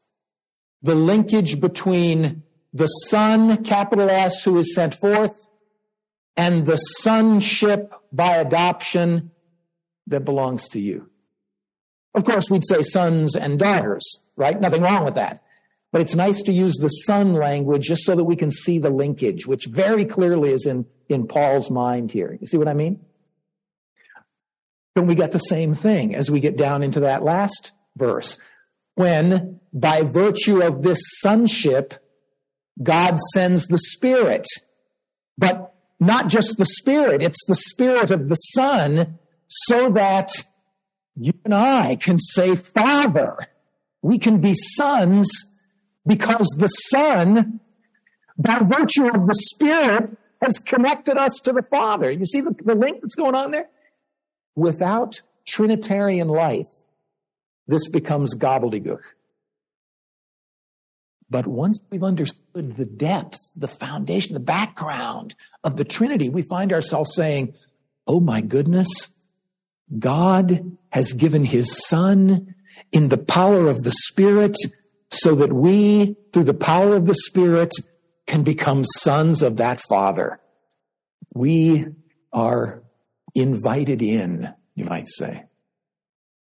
the 0.83 0.95
linkage 0.95 1.61
between 1.61 2.43
the 2.73 2.87
Son, 2.87 3.63
capital 3.63 4.11
S, 4.11 4.43
who 4.43 4.59
is 4.59 4.75
sent 4.75 4.95
forth, 4.95 5.47
and 6.37 6.67
the 6.67 6.77
sonship 6.77 7.95
by 8.13 8.37
adoption 8.37 9.31
that 10.09 10.25
belongs 10.25 10.69
to 10.69 10.81
you. 10.81 11.09
Of 12.15 12.25
course, 12.25 12.51
we'd 12.51 12.65
say 12.65 12.83
sons 12.83 13.35
and 13.35 13.59
daughters, 13.59 14.23
right? 14.37 14.61
Nothing 14.61 14.83
wrong 14.83 15.05
with 15.05 15.17
that. 15.17 15.43
But 15.93 16.01
it's 16.01 16.15
nice 16.15 16.43
to 16.43 16.53
use 16.53 16.75
the 16.75 16.89
son 16.89 17.35
language 17.35 17.87
just 17.87 18.05
so 18.05 18.17
that 18.17 18.25
we 18.25 18.37
can 18.37 18.51
see 18.51 18.79
the 18.79 18.91
linkage, 18.91 19.47
which 19.47 19.67
very 19.67 20.05
clearly 20.05 20.53
is 20.53 20.67
in, 20.67 20.87
in 21.09 21.27
Paul's 21.27 21.71
mind 21.71 22.11
here. 22.11 22.37
You 22.41 22.47
see 22.47 22.57
what 22.57 22.69
I 22.69 22.75
mean? 22.75 23.05
Then 24.95 25.07
we 25.07 25.15
get 25.15 25.33
the 25.33 25.39
same 25.39 25.75
thing 25.75 26.15
as 26.15 26.31
we 26.31 26.41
get 26.41 26.57
down 26.57 26.83
into 26.83 27.01
that 27.01 27.23
last 27.23 27.73
verse. 27.97 28.39
When, 28.95 29.61
by 29.73 30.03
virtue 30.03 30.63
of 30.63 30.83
this 30.83 31.01
sonship, 31.21 31.95
God 32.81 33.19
sends 33.33 33.67
the 33.67 33.79
Spirit. 33.79 34.47
But 35.37 35.75
not 35.99 36.29
just 36.29 36.59
the 36.59 36.67
Spirit, 36.67 37.23
it's 37.23 37.45
the 37.47 37.57
Spirit 37.57 38.11
of 38.11 38.29
the 38.29 38.35
Son, 38.35 39.19
so 39.49 39.91
that 39.91 40.31
you 41.17 41.33
and 41.45 41.55
I 41.55 41.97
can 41.97 42.19
say, 42.19 42.55
Father. 42.55 43.37
We 44.03 44.19
can 44.19 44.41
be 44.41 44.53
sons 44.55 45.31
because 46.07 46.47
the 46.59 46.67
Son, 46.67 47.61
by 48.37 48.61
virtue 48.63 49.09
of 49.09 49.27
the 49.27 49.35
Spirit, 49.35 50.17
has 50.43 50.59
connected 50.59 51.17
us 51.17 51.41
to 51.45 51.53
the 51.53 51.63
Father. 51.63 52.11
You 52.11 52.27
see 52.27 52.43
the, 52.43 52.55
the 52.65 52.75
link 52.75 53.01
that's 53.01 53.15
going 53.15 53.35
on 53.35 53.51
there? 53.51 53.69
Without 54.55 55.23
Trinitarian 55.47 56.29
life, 56.29 56.69
this 57.67 57.89
becomes 57.89 58.37
gobbledygook. 58.37 59.01
But 61.31 61.47
once 61.47 61.81
we've 61.91 62.05
understood 62.05 62.77
the 62.77 62.85
depth, 62.85 63.39
the 63.57 63.69
foundation, 63.69 64.35
the 64.35 64.41
background 64.41 65.35
of 65.65 65.77
the 65.77 65.85
Trinity, 65.85 66.29
we 66.29 66.43
find 66.43 66.73
ourselves 66.73 67.15
saying, 67.15 67.55
Oh 68.07 68.21
my 68.21 68.43
goodness, 68.43 69.14
God 69.99 70.77
has 70.91 71.13
given 71.13 71.45
his 71.45 71.87
son 71.87 72.55
in 72.93 73.09
the 73.09 73.19
power 73.19 73.69
of 73.69 73.83
the 73.83 73.93
Spirit 73.93 74.57
so 75.11 75.35
that 75.35 75.53
we, 75.53 76.17
through 76.33 76.45
the 76.45 76.55
power 76.55 76.97
of 76.97 77.07
the 77.07 77.15
Spirit, 77.15 77.71
can 78.27 78.43
become 78.43 78.85
sons 78.85 79.43
of 79.43 79.57
that 79.57 79.81
Father. 79.89 80.41
We 81.35 81.87
are 82.33 82.83
invited 83.35 84.03
in, 84.03 84.53
you 84.75 84.85
might 84.85 85.09
say. 85.09 85.45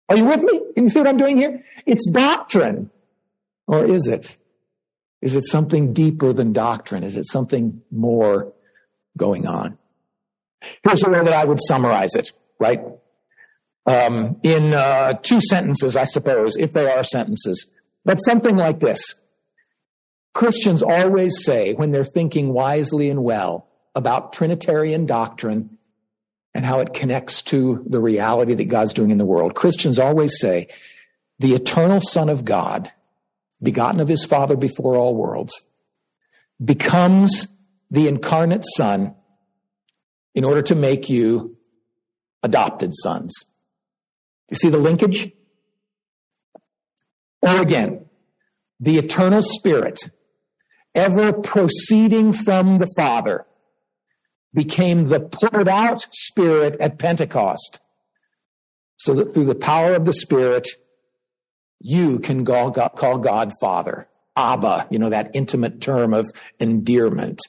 Are 0.09 0.17
you 0.17 0.25
with 0.25 0.41
me? 0.43 0.59
Can 0.75 0.83
you 0.85 0.89
see 0.89 0.99
what 0.99 1.07
I'm 1.07 1.17
doing 1.17 1.37
here? 1.37 1.63
It's 1.85 2.09
doctrine. 2.09 2.91
Or 3.67 3.85
is 3.85 4.07
it? 4.07 4.37
Is 5.21 5.35
it 5.35 5.45
something 5.45 5.93
deeper 5.93 6.33
than 6.33 6.51
doctrine? 6.51 7.03
Is 7.03 7.15
it 7.15 7.25
something 7.25 7.81
more 7.89 8.53
going 9.17 9.47
on? 9.47 9.77
Here's 10.85 10.99
the 10.99 11.09
way 11.09 11.23
that 11.23 11.33
I 11.33 11.45
would 11.45 11.59
summarize 11.61 12.15
it, 12.15 12.31
right? 12.59 12.81
Um, 13.85 14.37
in 14.43 14.73
uh, 14.73 15.13
two 15.21 15.41
sentences, 15.41 15.97
I 15.97 16.05
suppose, 16.05 16.55
if 16.55 16.71
they 16.71 16.89
are 16.89 17.03
sentences, 17.03 17.69
but 18.05 18.17
something 18.17 18.55
like 18.55 18.79
this. 18.79 19.15
Christians 20.33 20.81
always 20.81 21.43
say, 21.43 21.73
when 21.73 21.91
they're 21.91 22.05
thinking 22.05 22.53
wisely 22.53 23.09
and 23.09 23.23
well 23.23 23.67
about 23.93 24.33
Trinitarian 24.33 25.05
doctrine 25.05 25.77
and 26.55 26.65
how 26.65 26.79
it 26.79 26.93
connects 26.93 27.41
to 27.43 27.83
the 27.87 27.99
reality 27.99 28.53
that 28.53 28.65
God's 28.65 28.93
doing 28.93 29.11
in 29.11 29.17
the 29.17 29.25
world, 29.25 29.53
Christians 29.53 29.99
always 29.99 30.39
say, 30.39 30.69
the 31.39 31.53
eternal 31.53 31.99
Son 31.99 32.29
of 32.29 32.45
God 32.45 32.91
begotten 33.63 34.01
of 34.01 34.09
his 34.09 34.25
Father 34.25 34.57
before 34.57 34.97
all 34.97 35.15
worlds, 35.15 35.63
becomes 36.63 37.47
the 37.89 38.07
incarnate 38.07 38.65
Son 38.75 39.15
in 40.35 40.43
order 40.43 40.61
to 40.61 40.75
make 40.75 41.09
you 41.09 41.57
adopted 42.43 42.91
sons. 42.93 43.45
You 44.49 44.57
see 44.57 44.69
the 44.69 44.77
linkage? 44.77 45.31
Or 47.41 47.61
again, 47.61 48.05
the 48.79 48.97
eternal 48.97 49.41
Spirit, 49.41 49.99
ever 50.95 51.33
proceeding 51.33 52.33
from 52.33 52.79
the 52.79 52.91
Father, 52.95 53.45
became 54.53 55.07
the 55.07 55.19
poured 55.19 55.67
out 55.67 56.05
Spirit 56.11 56.77
at 56.79 56.99
Pentecost, 56.99 57.79
so 58.97 59.13
that 59.15 59.33
through 59.33 59.45
the 59.45 59.55
power 59.55 59.95
of 59.95 60.05
the 60.05 60.13
Spirit, 60.13 60.67
you 61.79 62.19
can 62.19 62.45
call 62.45 62.69
God 62.71 63.51
Father. 63.59 64.07
Abba, 64.35 64.87
you 64.89 64.97
know, 64.97 65.09
that 65.09 65.31
intimate 65.33 65.81
term 65.81 66.13
of 66.13 66.31
endearment. 66.59 67.41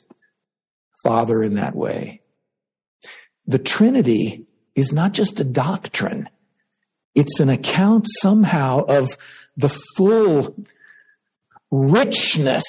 Father 1.04 1.42
in 1.42 1.54
that 1.54 1.76
way. 1.76 2.22
The 3.46 3.58
Trinity 3.58 4.46
is 4.74 4.90
not 4.90 5.12
just 5.12 5.38
a 5.38 5.44
doctrine. 5.44 6.30
It's 7.14 7.40
an 7.40 7.48
account 7.48 8.06
somehow 8.20 8.84
of 8.86 9.16
the 9.56 9.68
full 9.96 10.56
richness 11.70 12.64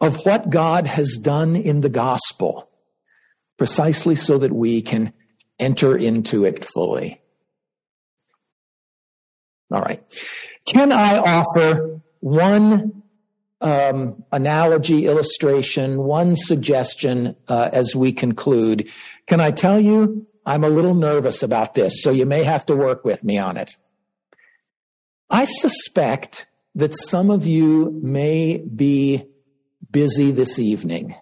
of 0.00 0.24
what 0.26 0.50
God 0.50 0.86
has 0.86 1.18
done 1.20 1.56
in 1.56 1.80
the 1.80 1.88
gospel, 1.88 2.68
precisely 3.56 4.16
so 4.16 4.38
that 4.38 4.52
we 4.52 4.82
can 4.82 5.12
enter 5.58 5.96
into 5.96 6.44
it 6.44 6.64
fully. 6.64 7.20
All 9.72 9.80
right. 9.80 10.02
Can 10.66 10.92
I 10.92 11.16
offer 11.18 12.00
one 12.20 13.02
um, 13.60 14.24
analogy, 14.32 15.06
illustration, 15.06 16.02
one 16.02 16.36
suggestion 16.36 17.36
uh, 17.48 17.70
as 17.72 17.96
we 17.96 18.12
conclude? 18.12 18.90
Can 19.26 19.40
I 19.40 19.50
tell 19.50 19.80
you, 19.80 20.26
I'm 20.44 20.64
a 20.64 20.68
little 20.68 20.94
nervous 20.94 21.42
about 21.42 21.74
this, 21.74 22.02
so 22.02 22.10
you 22.10 22.26
may 22.26 22.42
have 22.42 22.66
to 22.66 22.76
work 22.76 23.04
with 23.04 23.22
me 23.22 23.38
on 23.38 23.56
it. 23.56 23.76
I 25.30 25.44
suspect 25.44 26.46
that 26.74 26.94
some 26.94 27.30
of 27.30 27.46
you 27.46 27.98
may 28.02 28.58
be 28.58 29.24
busy 29.90 30.30
this 30.30 30.58
evening, 30.58 31.14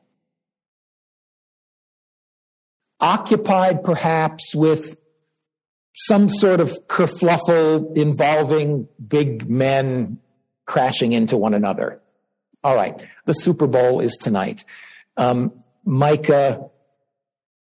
occupied 3.01 3.83
perhaps 3.83 4.55
with 4.55 4.97
some 5.95 6.29
sort 6.29 6.61
of 6.61 6.71
kerfluffle 6.87 7.97
involving 7.97 8.89
big 9.07 9.51
men 9.51 10.19
crashing 10.67 11.13
into 11.13 11.37
one 11.37 11.53
another. 11.53 12.01
All 12.63 12.77
right, 12.77 13.01
the 13.25 13.33
Super 13.33 13.67
Bowl 13.67 14.01
is 14.01 14.17
tonight. 14.17 14.65
Um, 15.17 15.53
Micah 15.85 16.71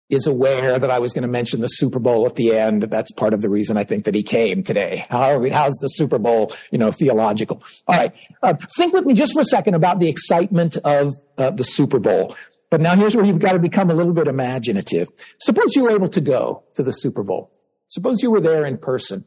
is 0.09 0.27
aware 0.27 0.79
that 0.79 0.90
I 0.90 0.99
was 0.99 1.12
going 1.12 1.23
to 1.23 1.29
mention 1.29 1.61
the 1.61 1.66
Super 1.66 1.99
Bowl 1.99 2.27
at 2.27 2.37
the 2.37 2.55
end. 2.55 2.83
That's 2.83 3.11
part 3.12 3.35
of 3.35 3.42
the 3.42 3.51
reason 3.51 3.77
I 3.77 3.85
think 3.85 4.05
that 4.05 4.14
he 4.14 4.23
came 4.23 4.62
today. 4.62 5.05
How 5.11 5.38
we, 5.38 5.51
how's 5.51 5.75
the 5.75 5.88
Super 5.88 6.19
Bowl, 6.19 6.53
you 6.71 6.79
know, 6.79 6.92
theological? 6.92 7.62
All 7.88 7.97
right. 7.97 8.16
Uh, 8.42 8.55
think 8.77 8.95
with 8.95 9.05
me 9.05 9.14
just 9.14 9.33
for 9.33 9.40
a 9.40 9.45
second 9.45 9.75
about 9.75 9.99
the 9.99 10.09
excitement 10.09 10.77
of 10.79 11.14
uh, 11.38 11.51
the 11.51 11.64
Super 11.64 11.99
Bowl. 11.99 12.37
But 12.71 12.81
now 12.81 12.95
here's 12.95 13.16
where 13.16 13.25
you've 13.25 13.38
got 13.38 13.53
to 13.53 13.59
become 13.59 13.90
a 13.90 13.95
little 13.95 14.12
bit 14.12 14.29
imaginative. 14.29 15.09
Suppose 15.40 15.75
you 15.75 15.85
were 15.85 15.90
able 15.90 16.09
to 16.11 16.21
go 16.21 16.64
to 16.75 16.83
the 16.83 16.92
Super 16.92 17.23
Bowl. 17.23 17.53
Suppose 17.88 18.23
you 18.23 18.31
were 18.31 18.40
there 18.40 18.64
in 18.64 18.79
person. 18.79 19.25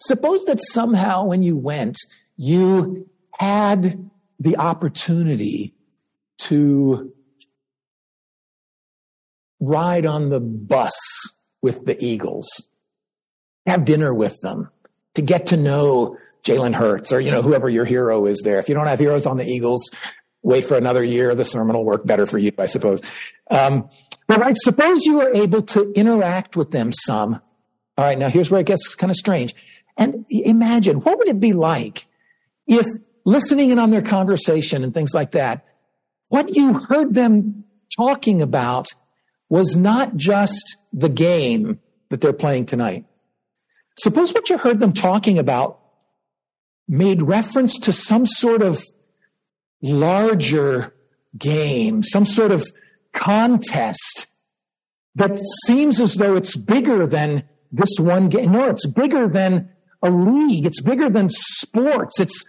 Suppose 0.00 0.44
that 0.44 0.58
somehow 0.62 1.24
when 1.24 1.42
you 1.42 1.56
went, 1.56 1.96
you 2.36 3.08
had 3.32 4.10
the 4.38 4.56
opportunity 4.56 5.74
to 6.38 7.12
ride 9.60 10.06
on 10.06 10.28
the 10.28 10.40
bus 10.40 10.94
with 11.62 11.84
the 11.84 12.02
Eagles, 12.04 12.66
have 13.66 13.84
dinner 13.84 14.14
with 14.14 14.40
them, 14.40 14.70
to 15.14 15.22
get 15.22 15.46
to 15.46 15.56
know 15.56 16.16
Jalen 16.44 16.74
Hurts 16.74 17.12
or, 17.12 17.20
you 17.20 17.30
know, 17.30 17.42
whoever 17.42 17.68
your 17.68 17.84
hero 17.84 18.26
is 18.26 18.42
there. 18.44 18.58
If 18.58 18.68
you 18.68 18.74
don't 18.74 18.86
have 18.86 19.00
heroes 19.00 19.26
on 19.26 19.36
the 19.36 19.44
Eagles, 19.44 19.90
wait 20.42 20.64
for 20.64 20.76
another 20.76 21.02
year. 21.02 21.34
The 21.34 21.44
sermon 21.44 21.74
will 21.76 21.84
work 21.84 22.06
better 22.06 22.26
for 22.26 22.38
you, 22.38 22.52
I 22.58 22.66
suppose. 22.66 23.00
Um, 23.50 23.88
but 24.28 24.42
I 24.42 24.52
suppose 24.52 25.04
you 25.04 25.18
were 25.18 25.34
able 25.34 25.62
to 25.62 25.92
interact 25.92 26.56
with 26.56 26.70
them 26.70 26.92
some 26.92 27.40
all 27.98 28.04
right, 28.04 28.16
now 28.16 28.28
here's 28.28 28.48
where 28.48 28.60
it 28.60 28.66
gets 28.66 28.94
kind 28.94 29.10
of 29.10 29.16
strange. 29.16 29.56
And 29.96 30.24
imagine 30.30 31.00
what 31.00 31.18
would 31.18 31.28
it 31.28 31.40
be 31.40 31.52
like 31.52 32.06
if 32.68 32.86
listening 33.24 33.70
in 33.70 33.80
on 33.80 33.90
their 33.90 34.02
conversation 34.02 34.84
and 34.84 34.94
things 34.94 35.12
like 35.12 35.32
that, 35.32 35.66
what 36.28 36.54
you 36.54 36.74
heard 36.74 37.12
them 37.14 37.64
talking 37.96 38.40
about 38.40 38.86
was 39.48 39.76
not 39.76 40.16
just 40.16 40.76
the 40.92 41.08
game 41.08 41.80
that 42.10 42.20
they're 42.20 42.32
playing 42.32 42.66
tonight. 42.66 43.04
Suppose 43.98 44.32
what 44.32 44.48
you 44.48 44.58
heard 44.58 44.80
them 44.80 44.92
talking 44.92 45.38
about 45.38 45.80
made 46.86 47.22
reference 47.22 47.78
to 47.80 47.92
some 47.92 48.26
sort 48.26 48.62
of 48.62 48.82
larger 49.82 50.94
game, 51.36 52.02
some 52.02 52.24
sort 52.24 52.52
of 52.52 52.64
contest 53.12 54.26
that 55.14 55.38
seems 55.66 56.00
as 56.00 56.14
though 56.14 56.36
it's 56.36 56.56
bigger 56.56 57.06
than 57.06 57.44
this 57.72 57.98
one 57.98 58.28
game. 58.28 58.52
No, 58.52 58.70
it's 58.70 58.86
bigger 58.86 59.28
than 59.28 59.70
a 60.02 60.10
league. 60.10 60.64
It's 60.64 60.80
bigger 60.80 61.10
than 61.10 61.28
sports. 61.30 62.20
It's, 62.20 62.44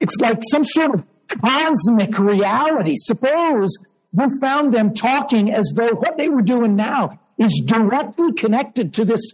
it's 0.00 0.16
like 0.20 0.40
some 0.50 0.64
sort 0.64 0.94
of 0.94 1.06
cosmic 1.28 2.18
reality. 2.18 2.94
Suppose 2.96 3.76
we 4.16 4.24
found 4.40 4.72
them 4.72 4.94
talking 4.94 5.52
as 5.52 5.72
though 5.76 5.90
what 5.90 6.16
they 6.16 6.28
were 6.28 6.42
doing 6.42 6.74
now 6.74 7.20
is 7.38 7.62
directly 7.64 8.32
connected 8.32 8.94
to 8.94 9.04
this 9.04 9.32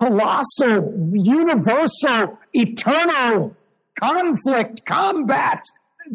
colossal, 0.00 1.10
universal, 1.14 2.38
eternal 2.52 3.56
conflict, 3.98 4.84
combat. 4.84 5.64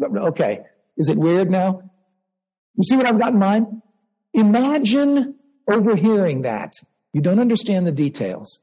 Okay. 0.02 0.60
Is 0.96 1.08
it 1.08 1.18
weird 1.18 1.50
now? 1.50 1.82
You 2.76 2.82
see 2.84 2.96
what 2.96 3.06
I've 3.06 3.18
got 3.18 3.32
in 3.32 3.38
mind? 3.38 3.82
Imagine 4.32 5.34
overhearing 5.70 6.42
that 6.42 6.72
you 7.12 7.20
don't 7.20 7.40
understand 7.40 7.86
the 7.86 7.92
details. 7.92 8.60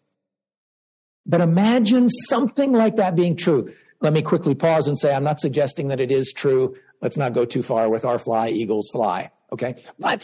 But 1.26 1.42
imagine 1.42 2.10
something 2.10 2.72
like 2.72 2.96
that 2.98 3.16
being 3.16 3.36
true. 3.36 3.72
Let 4.02 4.14
me 4.14 4.22
quickly 4.22 4.56
pause 4.56 4.88
and 4.88 4.98
say 4.98 5.14
I'm 5.14 5.24
not 5.24 5.40
suggesting 5.40 5.90
that 5.90 6.00
it 6.00 6.12
is 6.12 6.34
true. 6.36 6.76
Let's 7.02 7.18
not 7.18 7.34
go 7.34 7.46
too 7.46 7.64
far 7.64 7.90
with 7.90 8.06
our 8.06 8.18
fly, 8.18 8.50
eagles 8.50 8.90
fly. 8.92 9.30
Okay. 9.52 9.76
But 10.00 10.24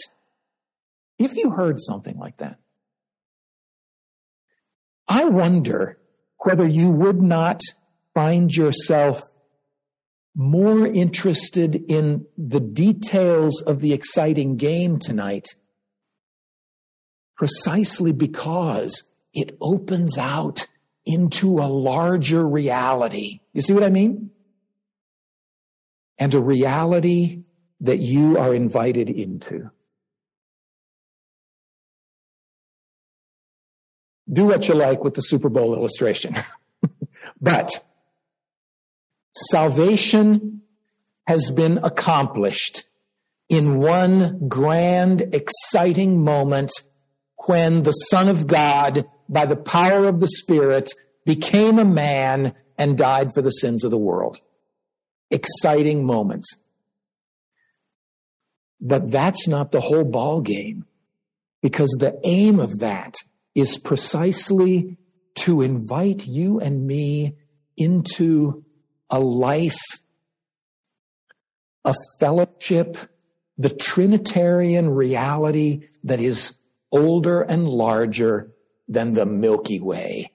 If 1.18 1.36
you 1.36 1.50
heard 1.50 1.80
something 1.80 2.16
like 2.16 2.36
that, 2.38 2.58
I 5.08 5.24
wonder 5.24 5.98
whether 6.38 6.66
you 6.66 6.90
would 6.90 7.20
not 7.20 7.60
find 8.14 8.54
yourself 8.54 9.22
more 10.36 10.86
interested 10.86 11.74
in 11.74 12.26
the 12.36 12.60
details 12.60 13.62
of 13.62 13.80
the 13.80 13.92
exciting 13.92 14.56
game 14.56 14.98
tonight 14.98 15.46
precisely 17.36 18.12
because 18.12 19.04
it 19.32 19.56
opens 19.60 20.18
out 20.18 20.66
into 21.04 21.58
a 21.58 21.66
larger 21.66 22.46
reality. 22.46 23.40
You 23.52 23.62
see 23.62 23.72
what 23.72 23.82
I 23.82 23.88
mean? 23.88 24.30
And 26.18 26.34
a 26.34 26.40
reality 26.40 27.44
that 27.80 27.98
you 27.98 28.38
are 28.38 28.54
invited 28.54 29.08
into. 29.08 29.70
Do 34.30 34.46
what 34.46 34.68
you 34.68 34.74
like 34.74 35.04
with 35.04 35.14
the 35.14 35.22
Super 35.22 35.48
Bowl 35.48 35.74
illustration. 35.74 36.34
but 37.40 37.82
salvation 39.34 40.62
has 41.26 41.50
been 41.50 41.78
accomplished 41.78 42.84
in 43.48 43.78
one 43.78 44.48
grand, 44.48 45.34
exciting 45.34 46.22
moment 46.22 46.70
when 47.46 47.82
the 47.84 47.92
Son 47.92 48.28
of 48.28 48.46
God, 48.46 49.06
by 49.28 49.46
the 49.46 49.56
power 49.56 50.04
of 50.04 50.20
the 50.20 50.28
Spirit, 50.28 50.92
became 51.24 51.78
a 51.78 51.84
man 51.84 52.54
and 52.76 52.98
died 52.98 53.32
for 53.32 53.40
the 53.40 53.50
sins 53.50 53.84
of 53.84 53.90
the 53.90 53.98
world. 53.98 54.40
Exciting 55.30 56.04
moments. 56.04 56.56
But 58.80 59.10
that's 59.10 59.48
not 59.48 59.72
the 59.72 59.80
whole 59.80 60.04
ball 60.04 60.40
game 60.40 60.86
because 61.62 61.96
the 61.98 62.18
aim 62.24 62.60
of 62.60 62.78
that 62.78 63.16
is 63.54 63.78
precisely 63.78 64.96
to 65.36 65.62
invite 65.62 66.26
you 66.26 66.60
and 66.60 66.86
me 66.86 67.34
into 67.76 68.64
a 69.10 69.18
life, 69.18 69.80
a 71.84 71.94
fellowship, 72.20 72.96
the 73.56 73.70
Trinitarian 73.70 74.90
reality 74.90 75.88
that 76.04 76.20
is 76.20 76.56
older 76.92 77.42
and 77.42 77.68
larger 77.68 78.52
than 78.86 79.14
the 79.14 79.26
Milky 79.26 79.80
Way. 79.80 80.32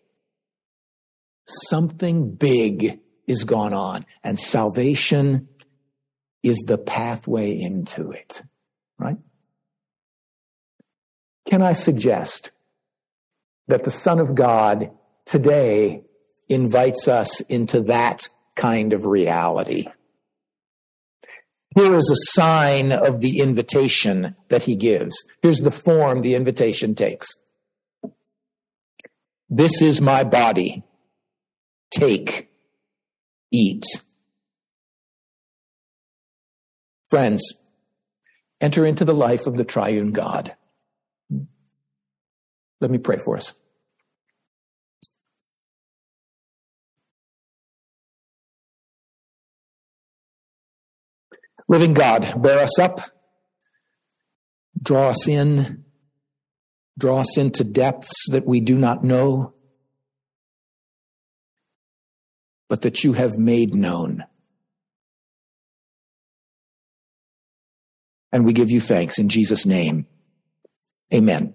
Something 1.45 2.35
big 2.35 2.99
is 3.27 3.43
gone 3.43 3.73
on, 3.73 4.05
and 4.23 4.39
salvation 4.39 5.47
is 6.43 6.59
the 6.67 6.77
pathway 6.77 7.57
into 7.59 8.11
it, 8.11 8.43
right? 8.99 9.17
Can 11.49 11.61
I 11.61 11.73
suggest 11.73 12.51
that 13.67 13.83
the 13.83 13.91
Son 13.91 14.19
of 14.19 14.35
God 14.35 14.91
today 15.25 16.03
invites 16.49 17.07
us 17.07 17.41
into 17.41 17.81
that 17.81 18.27
kind 18.55 18.93
of 18.93 19.05
reality. 19.05 19.87
Here 21.75 21.95
is 21.95 22.11
a 22.11 22.31
sign 22.39 22.91
of 22.91 23.21
the 23.21 23.39
invitation 23.39 24.35
that 24.49 24.63
he 24.63 24.75
gives. 24.75 25.23
Here's 25.41 25.61
the 25.61 25.71
form 25.71 26.21
the 26.21 26.35
invitation 26.35 26.93
takes. 26.93 27.35
This 29.49 29.81
is 29.81 29.99
my 29.99 30.23
body. 30.23 30.83
Take, 31.91 32.49
eat. 33.51 33.83
Friends, 37.09 37.53
enter 38.61 38.85
into 38.85 39.05
the 39.05 39.13
life 39.13 39.45
of 39.47 39.57
the 39.57 39.65
triune 39.65 40.11
God. 40.11 40.55
Let 42.79 42.91
me 42.91 42.97
pray 42.97 43.17
for 43.23 43.37
us. 43.37 43.53
Living 51.67 51.93
God, 51.93 52.41
bear 52.41 52.59
us 52.59 52.77
up, 52.77 52.99
draw 54.81 55.09
us 55.09 55.27
in, 55.27 55.85
draw 56.99 57.21
us 57.21 57.37
into 57.37 57.63
depths 57.63 58.29
that 58.31 58.45
we 58.45 58.59
do 58.59 58.77
not 58.77 59.03
know, 59.03 59.53
but 62.67 62.81
that 62.81 63.03
you 63.03 63.13
have 63.13 63.37
made 63.37 63.73
known. 63.73 64.25
And 68.33 68.45
we 68.45 68.51
give 68.51 68.71
you 68.71 68.81
thanks 68.81 69.19
in 69.19 69.29
Jesus' 69.29 69.65
name. 69.65 70.07
Amen. 71.13 71.53